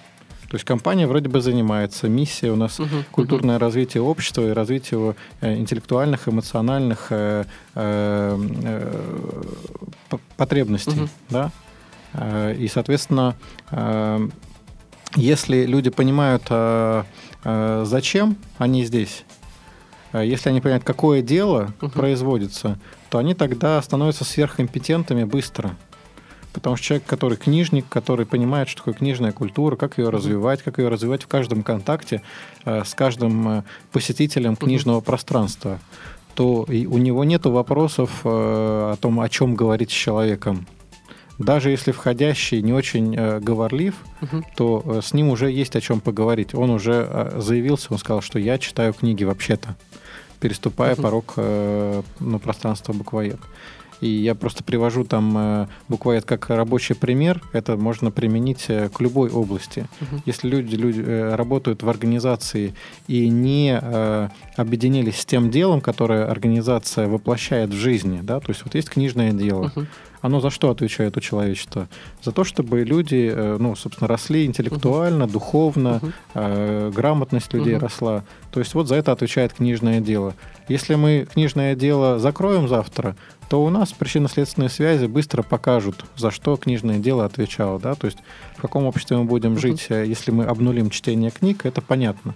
То 0.48 0.54
есть 0.56 0.64
компания 0.64 1.06
вроде 1.09 1.28
бы 1.28 1.40
занимается, 1.40 2.09
миссия 2.09 2.50
у 2.52 2.56
нас 2.56 2.78
Мгм. 2.78 3.04
культурное 3.11 3.59
развитие 3.59 4.02
общества 4.02 4.42
и 4.42 4.50
развитие 4.50 4.98
его 5.00 5.16
интеллектуальных, 5.40 6.28
эмоциональных 6.28 7.09
э, 7.11 7.44
э, 7.74 8.38
э, 8.62 10.16
потребностей, 10.37 11.00
Мгм. 11.00 11.09
да. 11.30 11.50
И, 12.59 12.68
соответственно, 12.72 13.35
если 15.16 15.64
люди 15.64 15.90
понимают, 15.90 16.44
э, 16.50 17.02
э, 17.44 17.85
зачем 17.87 18.37
они 18.59 18.85
здесь, 18.85 19.24
э, 20.12 20.24
если 20.24 20.50
они 20.50 20.61
понимают, 20.61 20.85
какое 20.85 21.22
дело 21.22 21.72
Мгм. 21.81 21.90
производится, 21.90 22.79
то 23.11 23.18
они 23.18 23.35
тогда 23.35 23.81
становятся 23.83 24.24
сверхкомпетентными 24.24 25.24
быстро. 25.24 25.76
Потому 26.52 26.76
что 26.76 26.87
человек, 26.87 27.07
который 27.07 27.37
книжник, 27.37 27.85
который 27.88 28.24
понимает, 28.24 28.68
что 28.68 28.79
такое 28.79 28.94
книжная 28.94 29.33
культура, 29.33 29.76
как 29.76 29.98
ее 29.98 30.09
развивать, 30.09 30.62
как 30.62 30.79
ее 30.79 30.88
развивать 30.88 31.22
в 31.22 31.26
каждом 31.26 31.62
контакте 31.62 32.22
с 32.64 32.94
каждым 32.94 33.64
посетителем 33.92 34.57
книжного 34.57 35.02
пространства, 35.02 35.79
то 36.35 36.64
и 36.66 36.87
у 36.87 36.96
него 36.96 37.24
нет 37.24 37.44
вопросов 37.44 38.22
о 38.24 38.96
том, 38.96 39.20
о 39.20 39.29
чем 39.29 39.55
говорить 39.55 39.90
с 39.90 39.94
человеком. 39.94 40.66
Даже 41.38 41.70
если 41.70 41.92
входящий 41.92 42.62
не 42.62 42.72
очень 42.72 43.14
э, 43.16 43.40
говорлив, 43.40 43.94
Мгм. 44.20 44.44
то 44.57 44.83
э, 44.87 45.01
с 45.03 45.12
ним 45.14 45.29
уже 45.29 45.51
есть 45.51 45.77
о 45.77 45.81
чем 45.81 46.01
поговорить. 46.01 46.55
Он 46.55 46.70
уже 46.70 47.07
э, 47.09 47.40
заявился, 47.40 47.88
он 47.90 47.99
сказал, 47.99 48.22
что 48.22 48.38
я 48.38 48.59
читаю 48.59 48.92
книги 48.94 49.25
вообще-то, 49.25 49.77
переступая 50.40 50.94
Мгм. 50.94 51.03
порог 51.03 51.35
э, 51.37 52.03
ну, 52.20 52.38
пространства 52.38 52.92
буквоед. 52.92 53.38
И 54.03 54.09
я 54.09 54.35
просто 54.35 54.62
привожу 54.62 55.05
там 55.05 55.35
э, 55.38 55.66
буквоед 55.88 56.27
как 56.27 56.51
рабочий 56.51 56.94
пример. 56.94 57.40
Это 57.55 57.79
можно 57.79 58.11
применить 58.11 58.66
э, 58.68 58.90
к 58.90 59.01
любой 59.01 59.31
области. 59.31 59.87
Мгм. 60.01 60.22
Если 60.27 60.49
люди, 60.49 60.75
люди 60.77 61.03
э, 61.05 61.35
работают 61.35 61.83
в 61.83 61.88
организации 61.88 62.75
и 63.09 63.29
не 63.31 63.79
э, 63.81 64.29
объединились 64.57 65.20
с 65.20 65.25
тем 65.25 65.51
делом, 65.51 65.81
которое 65.81 66.27
организация 66.27 67.09
воплощает 67.09 67.70
в 67.70 67.77
жизни, 67.77 68.20
да, 68.22 68.38
то 68.40 68.51
есть 68.53 68.64
вот 68.64 68.75
есть 68.75 68.90
книжное 68.90 69.33
дело, 69.33 69.72
Мгм. 69.75 69.87
Оно 70.26 70.40
за 70.40 70.50
что 70.50 70.70
отвечает 70.70 71.16
у 71.16 71.20
человечества? 71.20 71.88
За 72.22 72.32
то, 72.32 72.44
чтобы 72.44 72.82
люди, 72.84 73.30
э, 73.32 73.56
ну, 73.58 73.74
собственно, 73.76 74.08
росли 74.08 74.44
интеллектуально, 74.44 75.26
духовно, 75.26 76.00
Мгм. 76.02 76.12
э, 76.34 76.92
грамотность 76.94 77.52
людей 77.54 77.74
Мгм. 77.74 77.82
росла. 77.82 78.24
То 78.50 78.60
есть 78.60 78.74
вот 78.74 78.88
за 78.88 78.96
это 78.96 79.12
отвечает 79.12 79.52
книжное 79.54 80.00
дело. 80.00 80.34
Если 80.68 80.94
мы 80.96 81.26
книжное 81.32 81.74
дело 81.74 82.18
закроем 82.18 82.68
завтра, 82.68 83.16
то 83.48 83.64
у 83.64 83.70
нас 83.70 83.92
причинно-следственные 83.92 84.68
связи 84.68 85.06
быстро 85.06 85.42
покажут, 85.42 86.04
за 86.16 86.30
что 86.32 86.56
книжное 86.56 86.98
дело 86.98 87.24
отвечало. 87.24 87.78
Да? 87.78 87.94
То 87.94 88.06
есть 88.06 88.18
в 88.56 88.60
каком 88.60 88.86
обществе 88.86 89.16
мы 89.16 89.24
будем 89.24 89.52
Мгм. 89.52 89.60
жить, 89.60 89.86
э, 89.90 90.04
если 90.06 90.32
мы 90.32 90.44
обнулим 90.44 90.90
чтение 90.90 91.30
книг, 91.30 91.64
это 91.64 91.80
понятно. 91.80 92.34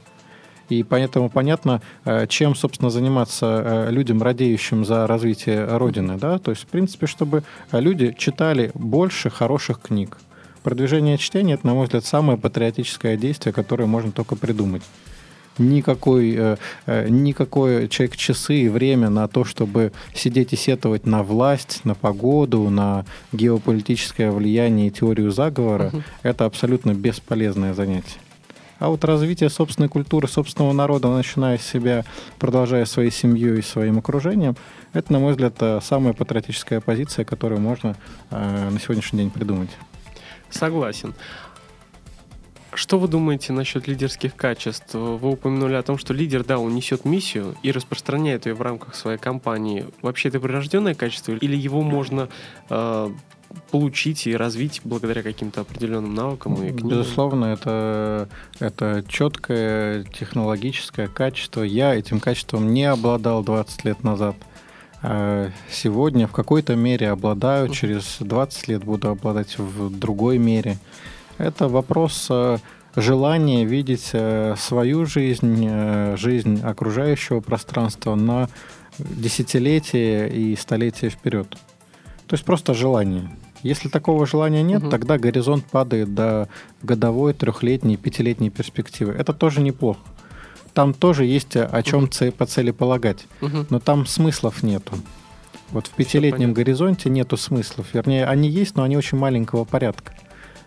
И 0.70 0.85
поэтому 0.85 1.28
понятно, 1.28 1.83
э, 2.04 2.26
чем, 2.28 2.54
собственно, 2.54 2.90
заниматься 2.90 3.62
э, 3.64 3.90
людям, 3.90 4.22
радеющим 4.22 4.85
за 4.85 5.06
развитие 5.06 5.64
Родины. 5.64 6.16
Да? 6.16 6.38
То 6.38 6.52
есть, 6.52 6.62
в 6.62 6.66
принципе, 6.66 7.06
чтобы 7.06 7.42
э, 7.72 7.80
люди 7.80 8.14
читали 8.16 8.70
больше 8.74 9.30
хороших 9.30 9.80
книг. 9.80 10.16
Продвижение 10.62 11.18
чтения– 11.18 11.54
это, 11.54 11.66
на 11.66 11.74
мой 11.74 11.87
взгляд, 11.87 12.04
самое 12.04 12.38
патриотическое 12.38 13.16
действие, 13.16 13.52
которое 13.52 13.87
можно 13.87 14.12
только 14.12 14.37
придумать. 14.37 14.83
Никакой, 15.59 16.56
никакое 16.87 17.88
человек 17.88 18.16
часы 18.16 18.61
и 18.61 18.68
время 18.68 19.11
на 19.11 19.26
то, 19.28 19.44
чтобы 19.44 19.92
сидеть 20.14 20.52
и 20.52 20.56
сетовать 20.56 21.06
на 21.06 21.22
власть, 21.22 21.80
на 21.85 21.94
погоду, 21.94 22.70
на 22.70 23.04
геополитическое 23.33 24.30
влияние 24.30 24.87
и 24.88 24.90
теорию 24.90 25.30
заговора, 25.33 25.90
Мгм. 25.92 26.04
это 26.22 26.44
абсолютно 26.44 26.94
бесполезное 26.94 27.74
занятие. 27.74 28.20
А 28.81 28.88
вот 28.88 29.05
развитие 29.05 29.51
собственной 29.51 29.90
культуры, 29.90 30.27
собственного 30.27 30.73
народа, 30.73 31.09
начиная 31.09 31.59
с 31.59 31.62
себя, 31.62 32.05
продолжая 32.38 32.87
своей 32.87 33.11
семьей 33.11 33.59
и 33.59 33.62
своим 33.62 33.99
окружением, 33.99 34.57
это, 34.95 35.12
на 35.12 35.19
мой 35.19 35.33
взгляд, 35.33 35.55
э, 35.61 35.81
самая 35.83 36.14
патриотическая 36.14 36.81
позиция, 36.81 37.27
которую 37.27 37.61
можно 37.61 37.95
э, 38.31 38.71
на 38.71 38.81
сегодняшний 38.81 39.21
день 39.21 39.31
придумать. 39.31 39.71
Согласен. 40.49 41.14
Что 42.73 42.99
вы 42.99 43.09
думаете 43.09 43.53
насчет 43.53 43.87
лидерских 43.87 44.35
качеств? 44.35 44.95
Вы 44.95 45.31
упомянули 45.31 45.75
о 45.75 45.83
том, 45.83 45.99
что 45.99 46.14
лидер, 46.14 46.43
да, 46.43 46.59
он 46.59 46.75
несет 46.75 47.05
миссию 47.05 47.57
и 47.62 47.73
распространяет 47.73 48.47
ее 48.47 48.55
в 48.55 48.62
рамках 48.62 48.95
своей 48.95 49.19
компании. 49.19 49.87
Вообще 50.01 50.31
это 50.31 50.40
прирожденное 50.40 50.95
качество 50.95 51.33
или 51.33 51.55
его 51.55 51.83
можно 51.83 52.31
э, 52.71 53.11
получить 53.71 54.27
и 54.27 54.37
развить 54.37 54.81
благодаря 54.85 55.23
каким-то 55.23 55.63
определенным 55.63 56.15
навыкам 56.15 56.55
и 56.55 56.71
книгам. 56.71 56.89
Безусловно, 56.89 57.47
это, 57.47 58.29
это 58.59 59.05
четкое 59.09 60.05
технологическое 60.05 61.09
качество. 61.09 61.63
Я 61.63 61.95
этим 61.95 62.21
качеством 62.21 62.73
не 62.73 62.85
обладал 62.85 63.43
20 63.43 63.85
лет 63.85 64.05
назад. 64.05 64.37
А 65.03 65.51
сегодня 65.71 66.27
в 66.27 66.33
какой-то 66.33 66.77
мере 66.77 67.11
обладаю, 67.11 67.69
через 67.69 68.19
20 68.21 68.69
лет 68.69 68.85
буду 68.85 69.09
обладать 69.09 69.59
в 69.59 69.91
другой 69.99 70.39
мере. 70.39 70.77
Это 71.39 71.69
вопрос 71.69 72.27
э, 72.29 72.59
желания 72.97 73.65
видеть 73.65 74.11
э, 74.13 74.55
свою 74.59 75.07
жизнь, 75.07 75.65
э, 75.67 76.17
жизнь 76.19 76.61
окружающего 76.63 77.41
пространства 77.41 78.15
на 78.15 78.51
десятилетия 78.99 80.27
и 80.29 80.55
столетия 80.55 81.09
вперед. 81.09 81.57
То 82.31 82.35
есть 82.35 82.45
просто 82.45 82.75
желание. 82.75 83.29
Если 83.64 83.88
такого 83.88 84.25
желания 84.25 84.62
нет, 84.62 84.83
угу. 84.83 84.90
тогда 84.90 85.19
горизонт 85.19 85.64
падает 85.64 86.14
до 86.14 86.49
годовой, 86.81 87.35
трехлетней, 87.35 87.97
пятилетней 87.97 88.51
перспективы. 88.51 89.14
Это 89.14 89.33
тоже 89.33 89.61
неплохо. 89.61 89.99
Там 90.73 90.95
тоже 90.95 91.25
есть 91.25 91.57
о 91.57 91.83
чем 91.83 92.05
угу. 92.05 92.33
по 92.38 92.47
цели 92.47 92.71
полагать, 92.71 93.27
угу. 93.40 93.66
но 93.69 93.81
там 93.81 94.07
смыслов 94.07 94.62
нету. 94.62 94.93
Вот 95.73 95.88
в 95.88 95.90
пятилетнем 95.90 96.55
горизонте 96.55 97.11
нету 97.11 97.37
смыслов. 97.37 97.93
Вернее, 97.95 98.27
они 98.27 98.49
есть, 98.49 98.77
но 98.77 98.85
они 98.85 98.97
очень 98.97 99.19
маленького 99.19 99.64
порядка. 99.64 100.14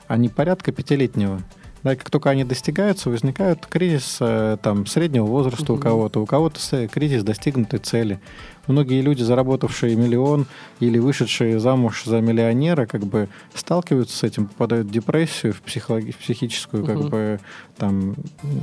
Они 0.08 0.28
порядка 0.28 0.74
пятилетнего. 0.74 1.42
Да, 1.84 1.98
как 1.98 2.10
только 2.10 2.30
они 2.30 2.46
достигаются, 2.46 3.10
возникает 3.10 3.66
кризис 3.66 4.18
э, 4.22 4.58
там, 4.62 4.86
среднего 4.86 5.26
возраста 5.26 5.74
угу. 5.74 5.74
у 5.74 5.78
кого-то, 5.78 6.22
у 6.22 6.26
кого-то 6.26 6.88
кризис 6.88 7.24
достигнутой 7.24 7.80
цели. 7.80 8.22
Многие 8.68 9.02
люди, 9.02 9.22
заработавшие 9.22 9.98
миллион 9.98 10.48
или 10.80 10.98
вышедшие 10.98 11.60
замуж 11.60 12.04
за 12.06 12.22
миллионера, 12.22 12.86
как 12.86 13.06
бы 13.06 13.28
сталкиваются 13.54 14.16
с 14.18 14.24
этим, 14.24 14.48
попадают 14.48 14.88
в 14.88 14.92
депрессию, 14.92 15.54
в, 15.54 15.62
психологи- 15.62 16.12
в 16.12 16.18
психическую, 16.18 16.86
как 16.86 17.00
угу. 17.00 17.10
бы, 17.10 17.40
там, 17.78 18.16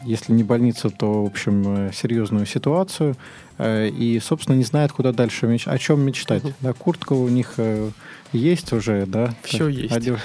если 0.06 0.32
не 0.32 0.42
больницу, 0.42 0.90
то, 0.90 1.24
в 1.24 1.26
общем, 1.26 1.88
э, 1.88 1.92
серьезную 1.92 2.46
ситуацию. 2.46 3.16
Э, 3.58 3.88
и, 3.88 4.18
собственно, 4.20 4.56
не 4.56 4.64
знают, 4.64 4.92
куда 4.92 5.12
дальше, 5.12 5.46
о 5.66 5.78
чем 5.78 6.00
мечтать. 6.00 6.44
Угу. 6.44 6.54
Да, 6.60 6.72
куртка 6.72 7.12
у 7.12 7.28
них 7.28 7.56
есть 8.32 8.72
уже, 8.72 9.04
да. 9.04 9.34
Все 9.42 9.68
есть. 9.68 9.94
Одеж- 9.94 10.20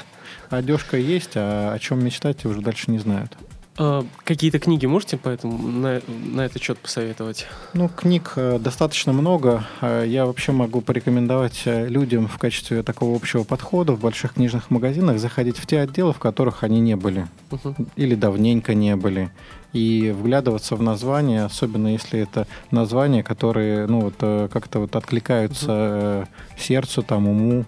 одежка 0.50 0.98
есть, 0.98 1.32
а 1.36 1.74
о 1.74 1.80
чем 1.80 2.04
мечтать 2.04 2.46
уже 2.46 2.62
дальше 2.62 2.92
не 2.92 3.00
знают. 3.00 3.36
А, 3.78 4.06
какие-то 4.24 4.60
книги 4.60 4.86
можете 4.86 5.18
поэтому 5.18 5.58
на, 5.58 6.02
на 6.08 6.42
этот 6.46 6.62
счет 6.62 6.78
посоветовать? 6.78 7.46
Ну, 7.74 7.90
книг 7.90 8.34
э, 8.38 8.58
достаточно 8.58 9.12
много. 9.12 9.66
А 9.82 10.04
я 10.04 10.26
вообще 10.26 10.54
могу 10.54 10.80
порекомендовать 10.80 11.64
э, 11.66 11.88
людям 11.88 12.28
в 12.28 12.38
качестве 12.38 12.84
такого 12.84 13.16
общего 13.16 13.44
подхода 13.44 13.92
в 13.92 14.00
больших 14.00 14.36
книжных 14.36 14.70
магазинах 14.70 15.20
заходить 15.20 15.58
в 15.58 15.68
те 15.68 15.82
отделы, 15.82 16.14
в 16.14 16.20
которых 16.20 16.64
они 16.64 16.80
не 16.80 16.96
были. 16.96 17.28
Uh-huh. 17.50 17.88
Или 17.98 18.16
давненько 18.16 18.74
не 18.74 18.96
были. 18.96 19.30
И 19.74 20.16
вглядываться 20.18 20.78
в 20.78 20.82
названия, 20.82 21.44
особенно 21.44 21.90
если 21.90 22.22
это 22.22 22.48
названия, 22.72 23.24
которые 23.24 23.88
ну, 23.88 24.00
вот, 24.00 24.16
э, 24.22 24.48
как-то 24.54 24.80
вот 24.80 24.96
откликаются 24.96 25.72
uh-huh. 25.72 26.28
сердцу, 26.58 27.04
там, 27.04 27.28
уму, 27.28 27.66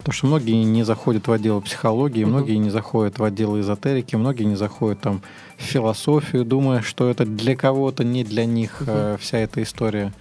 Потому 0.00 0.14
что 0.14 0.26
многие 0.28 0.64
не 0.64 0.82
заходят 0.82 1.28
в 1.28 1.32
отдел 1.32 1.60
психологии, 1.60 2.24
угу. 2.24 2.32
многие 2.32 2.56
не 2.56 2.70
заходят 2.70 3.18
в 3.18 3.24
отдел 3.24 3.60
эзотерики, 3.60 4.16
многие 4.16 4.44
не 4.44 4.56
заходят 4.56 5.00
там 5.00 5.20
в 5.58 5.62
философию, 5.62 6.46
думая, 6.46 6.80
что 6.80 7.10
это 7.10 7.26
для 7.26 7.54
кого-то, 7.54 8.02
не 8.02 8.24
для 8.24 8.46
них 8.46 8.78
угу. 8.80 8.90
э, 8.90 9.16
вся 9.20 9.38
эта 9.38 9.62
история. 9.62 10.12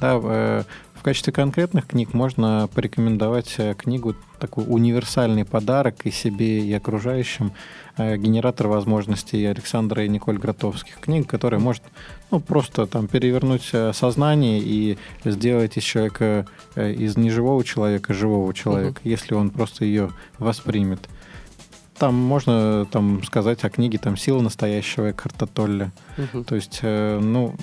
Да, 0.00 0.20
э, 0.22 0.62
качестве 1.04 1.34
конкретных 1.34 1.86
книг 1.86 2.14
можно 2.14 2.68
порекомендовать 2.74 3.54
э, 3.58 3.74
книгу 3.74 4.16
такой 4.40 4.64
универсальный 4.66 5.44
подарок 5.44 5.96
и 6.04 6.10
себе, 6.10 6.60
и 6.60 6.72
окружающим 6.72 7.52
э, 7.98 8.16
генератор 8.16 8.68
возможностей 8.68 9.44
Александра 9.44 10.02
и 10.02 10.08
Николь 10.08 10.38
Гротовских 10.38 10.98
книг, 10.98 11.28
которая 11.28 11.60
может 11.60 11.82
ну, 12.30 12.40
просто 12.40 12.86
там 12.86 13.06
перевернуть 13.06 13.68
э, 13.72 13.92
сознание 13.92 14.58
и 14.60 14.96
сделать 15.26 15.76
из 15.76 15.82
человека, 15.82 16.46
из 16.74 17.18
неживого 17.18 17.62
человека 17.64 18.14
живого 18.14 18.54
человека, 18.54 19.00
угу. 19.00 19.08
если 19.08 19.34
он 19.34 19.50
просто 19.50 19.84
ее 19.84 20.10
воспримет. 20.38 21.06
Там 21.98 22.14
можно 22.14 22.86
там, 22.90 23.22
сказать 23.22 23.62
о 23.64 23.70
книге 23.70 23.98
там, 23.98 24.16
«Сила 24.16 24.40
настоящего» 24.40 25.10
Экхарта 25.10 25.46
Толля. 25.46 25.92
Угу. 26.18 26.44
То 26.44 26.56
есть, 26.56 26.80
э, 26.82 27.20
ну, 27.20 27.54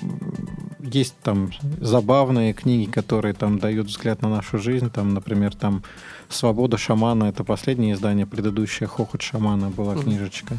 есть 0.80 1.14
там 1.22 1.50
забавные 1.80 2.54
книги, 2.54 2.90
которые 2.90 3.34
там 3.34 3.58
дают 3.58 3.88
взгляд 3.88 4.22
на 4.22 4.28
нашу 4.28 4.58
жизнь. 4.58 4.90
Там, 4.90 5.12
например, 5.12 5.54
там 5.54 5.82
«Свобода 6.28 6.78
шамана»— 6.78 7.24
это 7.28 7.44
последнее 7.44 7.94
издание, 7.94 8.26
предыдущее 8.26 8.88
«Хохот 8.88 9.22
шамана» 9.22 9.68
была 9.68 9.92
угу. 9.92 10.02
книжечка. 10.02 10.58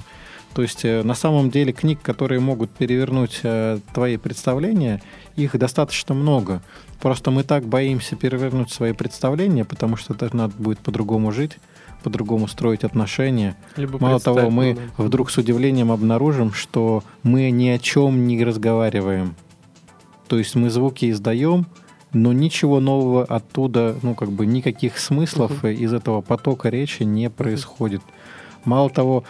То 0.53 0.61
есть 0.61 0.85
э, 0.85 1.01
на 1.03 1.15
самом 1.15 1.49
деле 1.49 1.73
книг, 1.73 1.99
которые 2.01 2.39
могут 2.39 2.69
перевернуть 2.69 3.39
э, 3.43 3.79
твои 3.93 4.17
представления, 4.17 5.01
их 5.35 5.57
достаточно 5.57 6.13
много. 6.13 6.61
Просто 7.03 7.31
мы 7.31 7.43
так 7.43 7.65
боимся 7.65 8.15
перевернуть 8.15 8.71
свои 8.71 8.93
представления, 8.93 9.65
потому 9.65 9.97
что 9.97 10.13
это 10.13 10.33
надо 10.33 10.53
будет 10.57 10.79
по-другому 10.79 11.33
жить, 11.33 11.57
по-другому 12.01 12.47
строить 12.47 12.85
отношения. 12.85 13.57
Либо 13.75 13.99
Мало 13.99 14.21
того, 14.21 14.49
мы 14.49 14.75
да. 14.75 15.03
вдруг 15.03 15.29
с 15.29 15.37
удивлением 15.37 15.91
обнаружим, 15.91 16.53
что 16.53 17.03
мы 17.21 17.51
ни 17.51 17.67
о 17.67 17.77
чем 17.77 18.25
не 18.25 18.41
разговариваем. 18.41 19.35
То 20.29 20.37
есть 20.37 20.55
мы 20.55 20.69
звуки 20.69 21.11
издаем, 21.11 21.65
но 22.13 22.31
ничего 22.31 22.79
нового 22.79 23.25
оттуда, 23.25 23.97
ну 24.01 24.15
как 24.15 24.31
бы 24.31 24.45
никаких 24.45 24.97
смыслов 24.97 25.61
uh-huh. 25.61 25.73
из 25.73 25.91
этого 25.91 26.21
потока 26.21 26.69
речи 26.69 27.03
не 27.03 27.29
происходит. 27.29 27.99
Uh-huh. 27.99 28.61
Мало 28.63 28.89
того, 28.89 29.25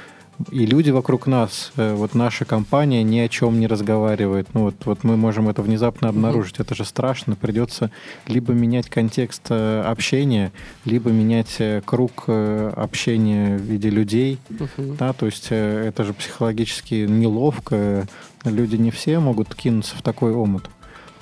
и 0.52 0.66
люди 0.66 0.90
вокруг 0.90 1.28
нас, 1.28 1.72
э, 1.78 1.94
вот 1.94 2.16
наша 2.16 2.46
компания 2.46 3.04
ни 3.04 3.20
о 3.20 3.30
чем 3.30 3.60
не 3.60 3.68
разговаривает. 3.68 4.48
Ну 4.54 4.64
вот, 4.64 4.76
вот 4.86 5.04
мы 5.04 5.16
можем 5.16 5.50
это 5.50 5.62
внезапно 5.62 6.10
обнаружить. 6.10 6.60
Это 6.60 6.76
же 6.76 6.86
страшно. 6.86 7.36
Придется 7.36 7.92
либо 8.28 8.54
менять 8.54 8.90
контекст 8.90 9.44
э, 9.50 9.82
общения, 9.82 10.52
либо 10.86 11.12
менять 11.12 11.56
э, 11.60 11.82
круг 11.86 12.26
общения 12.28 13.58
в 13.58 13.62
виде 13.62 13.90
людей. 13.90 14.40
Да, 14.78 15.14
то 15.14 15.26
есть 15.26 15.48
это 15.50 16.04
же 16.04 16.14
психологически 16.14 17.06
неловко. 17.08 18.08
Люди 18.44 18.76
не 18.76 18.92
все 18.92 19.20
могут 19.20 19.54
кинуться 19.56 19.96
в 19.96 20.02
такой 20.02 20.34
омут. 20.34 20.70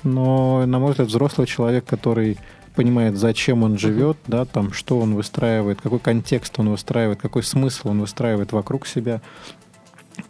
Но, 0.02 0.66
на 0.66 0.78
мой 0.78 0.90
взгляд, 0.90 1.08
взрослый 1.08 1.46
человек, 1.46 1.84
который 1.84 2.38
понимает, 2.74 3.16
зачем 3.16 3.62
он 3.62 3.78
живет, 3.78 4.16
да, 4.26 4.44
там, 4.44 4.72
что 4.72 4.98
он 4.98 5.14
выстраивает, 5.14 5.80
какой 5.80 5.98
контекст 5.98 6.58
он 6.58 6.70
выстраивает, 6.70 7.20
какой 7.20 7.42
смысл 7.42 7.90
он 7.90 8.00
выстраивает 8.00 8.52
вокруг 8.52 8.86
себя, 8.86 9.20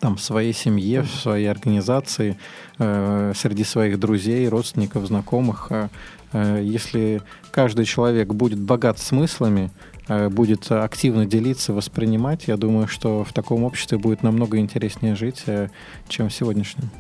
там, 0.01 0.17
в 0.17 0.23
своей 0.23 0.53
семье, 0.53 1.03
в 1.03 1.11
своей 1.11 1.47
организации, 1.47 2.39
э, 2.79 3.33
среди 3.37 3.65
своих 3.65 3.99
друзей, 3.99 4.49
родственников, 4.49 5.07
знакомых. 5.07 5.69
Э, 5.71 5.89
э, 6.33 6.61
если 6.63 7.23
каждый 7.51 7.85
человек 7.85 8.29
будет 8.29 8.59
богат 8.59 8.99
смыслами, 8.99 9.71
э, 10.09 10.29
будет 10.29 10.71
активно 10.71 11.27
делиться, 11.27 11.73
воспринимать, 11.73 12.47
я 12.47 12.57
думаю, 12.57 12.89
что 12.89 13.25
в 13.25 13.33
таком 13.33 13.65
обществе 13.65 13.99
будет 13.99 14.23
намного 14.23 14.59
интереснее 14.59 15.15
жить, 15.17 15.43
э, 15.47 15.69
чем 16.09 16.29
в 16.29 16.35
сегодняшнем. 16.35 16.91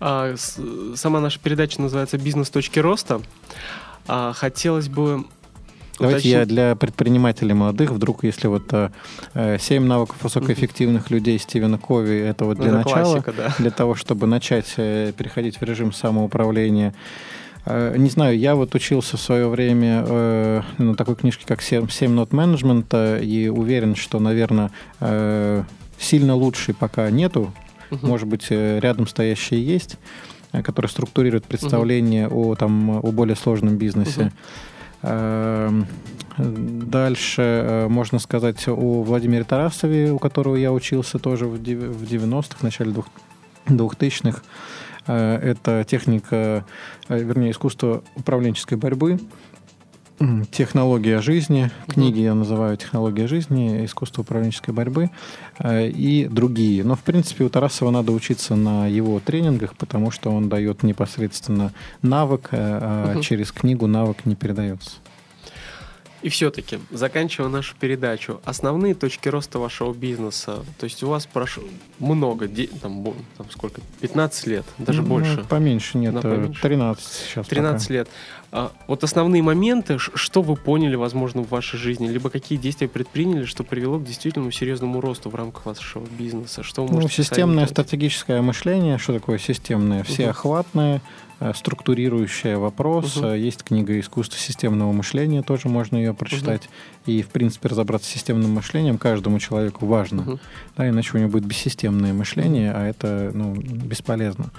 А, 0.00 0.34
сама 0.94 1.20
наша 1.20 1.40
передача 1.40 1.80
называется 1.80 2.18
«Бизнес. 2.18 2.50
Точки 2.50 2.78
роста». 2.78 3.22
А, 4.06 4.32
хотелось 4.32 4.88
бы 4.88 5.24
Давайте 5.98 6.18
уточнить... 6.18 6.32
я 6.32 6.46
для 6.46 6.76
предпринимателей 6.76 7.54
молодых, 7.54 7.90
вдруг 7.90 8.24
если 8.24 8.48
вот 8.48 8.64
э, 8.72 9.58
7 9.58 9.84
навыков 9.84 10.16
высокоэффективных 10.22 11.10
людей 11.10 11.38
Стивена 11.38 11.78
Кови, 11.78 12.18
это 12.18 12.44
вот 12.44 12.56
для 12.56 12.68
это 12.68 12.76
начала, 12.78 13.04
классика, 13.04 13.32
да. 13.32 13.54
для 13.58 13.70
того, 13.70 13.94
чтобы 13.94 14.26
начать 14.26 14.74
э, 14.76 15.12
переходить 15.16 15.60
в 15.60 15.62
режим 15.62 15.92
самоуправления. 15.92 16.94
Э, 17.64 17.94
не 17.96 18.10
знаю, 18.10 18.38
я 18.38 18.56
вот 18.56 18.74
учился 18.74 19.16
в 19.16 19.20
свое 19.20 19.48
время 19.48 20.04
э, 20.06 20.62
на 20.78 20.96
такой 20.96 21.14
книжке, 21.16 21.44
как 21.46 21.60
«7, 21.60 21.90
7 21.90 22.10
нот 22.10 22.32
менеджмента», 22.32 23.18
и 23.18 23.48
уверен, 23.48 23.94
что, 23.94 24.18
наверное, 24.18 24.70
э, 25.00 25.62
сильно 25.98 26.34
лучшей 26.34 26.74
пока 26.74 27.08
нету. 27.10 27.52
Угу. 27.90 28.06
Может 28.06 28.26
быть, 28.26 28.46
э, 28.50 28.80
рядом 28.80 29.06
стоящие 29.06 29.64
есть. 29.64 29.96
Э, 30.54 30.62
который 30.62 30.86
структурирует 30.86 31.44
представление 31.44 32.28
угу. 32.28 32.52
о, 32.52 32.54
там, 32.54 32.90
о 32.90 33.12
более 33.12 33.36
сложном 33.36 33.76
бизнесе. 33.76 34.32
Угу. 35.02 35.86
Дальше 36.38 37.42
э, 37.42 37.88
можно 37.88 38.18
сказать 38.18 38.68
о 38.68 39.02
Владимире 39.02 39.44
Тарасове, 39.44 40.12
у 40.12 40.18
которого 40.18 40.56
я 40.56 40.72
учился 40.72 41.18
тоже 41.18 41.46
в 41.46 41.56
90-х, 41.60 42.58
в 42.58 42.62
начале 42.62 42.94
2000-х. 43.66 44.42
Э, 45.06 45.36
это 45.36 45.84
техника, 45.84 46.64
вернее, 47.08 47.50
искусство 47.50 48.02
управленческой 48.14 48.78
борьбы 48.78 49.18
технология 50.50 51.20
жизни, 51.20 51.70
книги 51.88 52.20
я 52.20 52.34
называю 52.34 52.76
технология 52.76 53.26
жизни, 53.26 53.84
искусство 53.84 54.22
управленческой 54.22 54.74
борьбы 54.74 55.10
э, 55.58 55.88
и 55.88 56.26
другие. 56.26 56.84
Но, 56.84 56.94
в 56.94 57.00
принципе, 57.00 57.44
у 57.44 57.48
Тарасова 57.48 57.90
надо 57.90 58.12
учиться 58.12 58.54
на 58.54 58.86
его 58.86 59.20
тренингах, 59.20 59.76
потому 59.76 60.10
что 60.10 60.30
он 60.30 60.48
дает 60.48 60.82
непосредственно 60.82 61.72
навык, 62.02 62.48
э, 62.52 62.56
а 62.60 63.20
через 63.22 63.52
книгу 63.52 63.86
навык 63.86 64.24
не 64.24 64.34
передается. 64.34 64.92
И 66.24 66.30
все-таки, 66.30 66.78
заканчивая 66.90 67.50
нашу 67.50 67.76
передачу, 67.78 68.40
основные 68.46 68.94
точки 68.94 69.28
роста 69.28 69.58
вашего 69.58 69.92
бизнеса, 69.92 70.64
то 70.78 70.84
есть 70.84 71.02
у 71.02 71.08
вас 71.08 71.26
прошло 71.26 71.64
много, 71.98 72.48
там, 72.80 73.04
там 73.36 73.50
сколько, 73.50 73.82
15 74.00 74.46
лет, 74.46 74.64
даже 74.78 75.02
ну, 75.02 75.08
больше? 75.08 75.44
Поменьше, 75.46 75.98
нет, 75.98 76.14
да, 76.14 76.20
э, 76.20 76.22
поменьше. 76.22 76.62
13 76.62 77.04
сейчас 77.04 77.46
13 77.46 77.82
пока. 77.82 77.94
лет. 77.94 78.08
А, 78.52 78.72
вот 78.86 79.04
основные 79.04 79.42
моменты, 79.42 79.98
что 79.98 80.40
вы 80.40 80.56
поняли, 80.56 80.94
возможно, 80.94 81.42
в 81.42 81.50
вашей 81.50 81.78
жизни, 81.78 82.08
либо 82.08 82.30
какие 82.30 82.56
действия 82.56 82.88
предприняли, 82.88 83.44
что 83.44 83.62
привело 83.62 83.98
к 83.98 84.04
действительно 84.04 84.50
серьезному 84.50 85.02
росту 85.02 85.28
в 85.28 85.34
рамках 85.34 85.66
вашего 85.66 86.06
бизнеса? 86.06 86.62
Что 86.62 86.86
вы 86.86 87.02
ну, 87.02 87.08
системное 87.08 87.66
стратегическое 87.66 88.40
мышление, 88.40 88.96
что 88.96 89.12
такое 89.12 89.36
системное? 89.36 90.04
Всеохватное, 90.04 91.02
структурирующая 91.52 92.56
вопрос. 92.56 93.16
Угу. 93.16 93.26
Есть 93.28 93.62
книга 93.64 93.98
«Искусство 93.98 94.38
системного 94.38 94.92
мышления», 94.92 95.42
тоже 95.42 95.68
можно 95.68 95.96
ее 95.96 96.14
прочитать. 96.14 96.62
Угу. 96.62 97.12
И, 97.12 97.22
в 97.22 97.28
принципе, 97.28 97.68
разобраться 97.68 98.08
с 98.08 98.12
системным 98.12 98.52
мышлением 98.52 98.96
каждому 98.96 99.38
человеку 99.38 99.86
важно. 99.86 100.22
Угу. 100.22 100.40
Да, 100.76 100.88
иначе 100.88 101.10
у 101.14 101.18
него 101.18 101.30
будет 101.30 101.44
бессистемное 101.44 102.14
мышление, 102.14 102.72
а 102.72 102.86
это 102.86 103.30
ну, 103.34 103.54
бесполезно. 103.54 104.50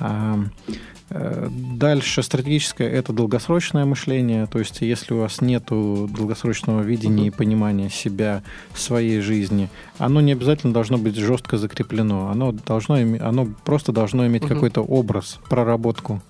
А, 0.00 0.38
э, 0.68 0.72
дальше 1.10 2.22
стратегическое 2.22 2.88
это 2.88 3.12
долгосрочное 3.12 3.84
мышление. 3.84 4.46
То 4.46 4.58
есть, 4.58 4.80
если 4.80 5.14
у 5.14 5.20
вас 5.20 5.40
нет 5.40 5.64
долгосрочного 5.68 6.80
видения 6.80 7.24
uh-huh. 7.24 7.28
и 7.28 7.30
понимания 7.30 7.90
себя, 7.90 8.42
своей 8.74 9.20
жизни, 9.20 9.68
оно 9.98 10.20
не 10.20 10.32
обязательно 10.32 10.72
должно 10.72 10.98
быть 10.98 11.16
жестко 11.16 11.58
закреплено. 11.58 12.28
Оно 12.28 12.52
должно, 12.52 12.96
оно 12.96 13.48
просто 13.64 13.92
должно 13.92 14.26
иметь 14.26 14.42
uh-huh. 14.42 14.48
какой-то 14.48 14.82
образ, 14.82 15.38
проработку. 15.48 16.22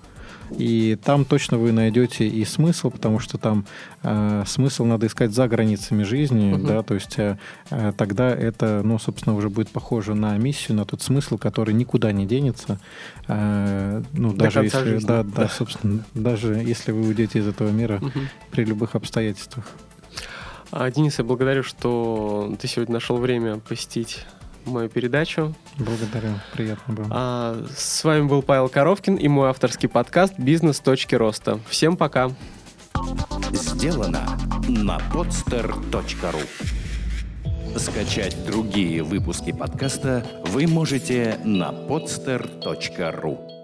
И 0.51 0.97
там 1.03 1.25
точно 1.25 1.57
вы 1.57 1.71
найдете 1.71 2.27
и 2.27 2.45
смысл, 2.45 2.89
потому 2.89 3.19
что 3.19 3.37
там 3.37 3.65
э, 4.03 4.43
смысл 4.45 4.85
надо 4.85 5.07
искать 5.07 5.31
за 5.31 5.47
границами 5.47 6.03
жизни, 6.03 6.53
угу. 6.53 6.67
да, 6.67 6.83
то 6.83 6.93
есть 6.93 7.17
э, 7.17 7.37
э, 7.71 7.93
тогда 7.97 8.29
это, 8.29 8.81
ну, 8.83 8.99
собственно, 8.99 9.35
уже 9.35 9.49
будет 9.49 9.69
похоже 9.69 10.13
на 10.13 10.37
миссию, 10.37 10.77
на 10.77 10.85
тот 10.85 11.01
смысл, 11.01 11.37
который 11.37 11.73
никуда 11.73 12.11
не 12.11 12.25
денется. 12.25 12.79
Э, 13.27 14.03
ну, 14.13 14.31
До 14.31 14.45
даже 14.45 14.63
если, 14.63 14.83
жизни. 14.83 15.07
да, 15.07 15.23
да, 15.23 15.47
собственно, 15.47 16.03
даже 16.13 16.53
если 16.55 16.91
вы 16.91 17.07
уйдете 17.07 17.39
из 17.39 17.47
этого 17.47 17.69
мира 17.69 17.97
угу. 17.97 18.19
при 18.51 18.65
любых 18.65 18.95
обстоятельствах. 18.95 19.65
А, 20.71 20.89
Денис, 20.91 21.17
я 21.17 21.23
благодарю, 21.23 21.63
что 21.63 22.55
ты 22.59 22.67
сегодня 22.67 22.93
нашел 22.93 23.17
время 23.17 23.57
посетить 23.57 24.25
мою 24.65 24.89
передачу. 24.89 25.53
Благодарю, 25.77 26.29
приятно 26.53 26.93
было. 26.93 27.07
А, 27.09 27.65
с 27.75 28.03
вами 28.03 28.27
был 28.27 28.41
Павел 28.41 28.69
Коровкин 28.69 29.15
и 29.15 29.27
мой 29.27 29.49
авторский 29.49 29.89
подкаст 29.89 30.33
«Бизнес. 30.37 30.79
Точки 30.79 31.15
роста». 31.15 31.59
Всем 31.69 31.97
пока. 31.97 32.31
Сделано 33.51 34.37
на 34.67 34.97
podster.ru 35.13 36.41
Скачать 37.77 38.37
другие 38.45 39.03
выпуски 39.03 39.51
подкаста 39.51 40.25
вы 40.45 40.65
можете 40.65 41.37
на 41.43 41.71
podster.ru 41.71 43.54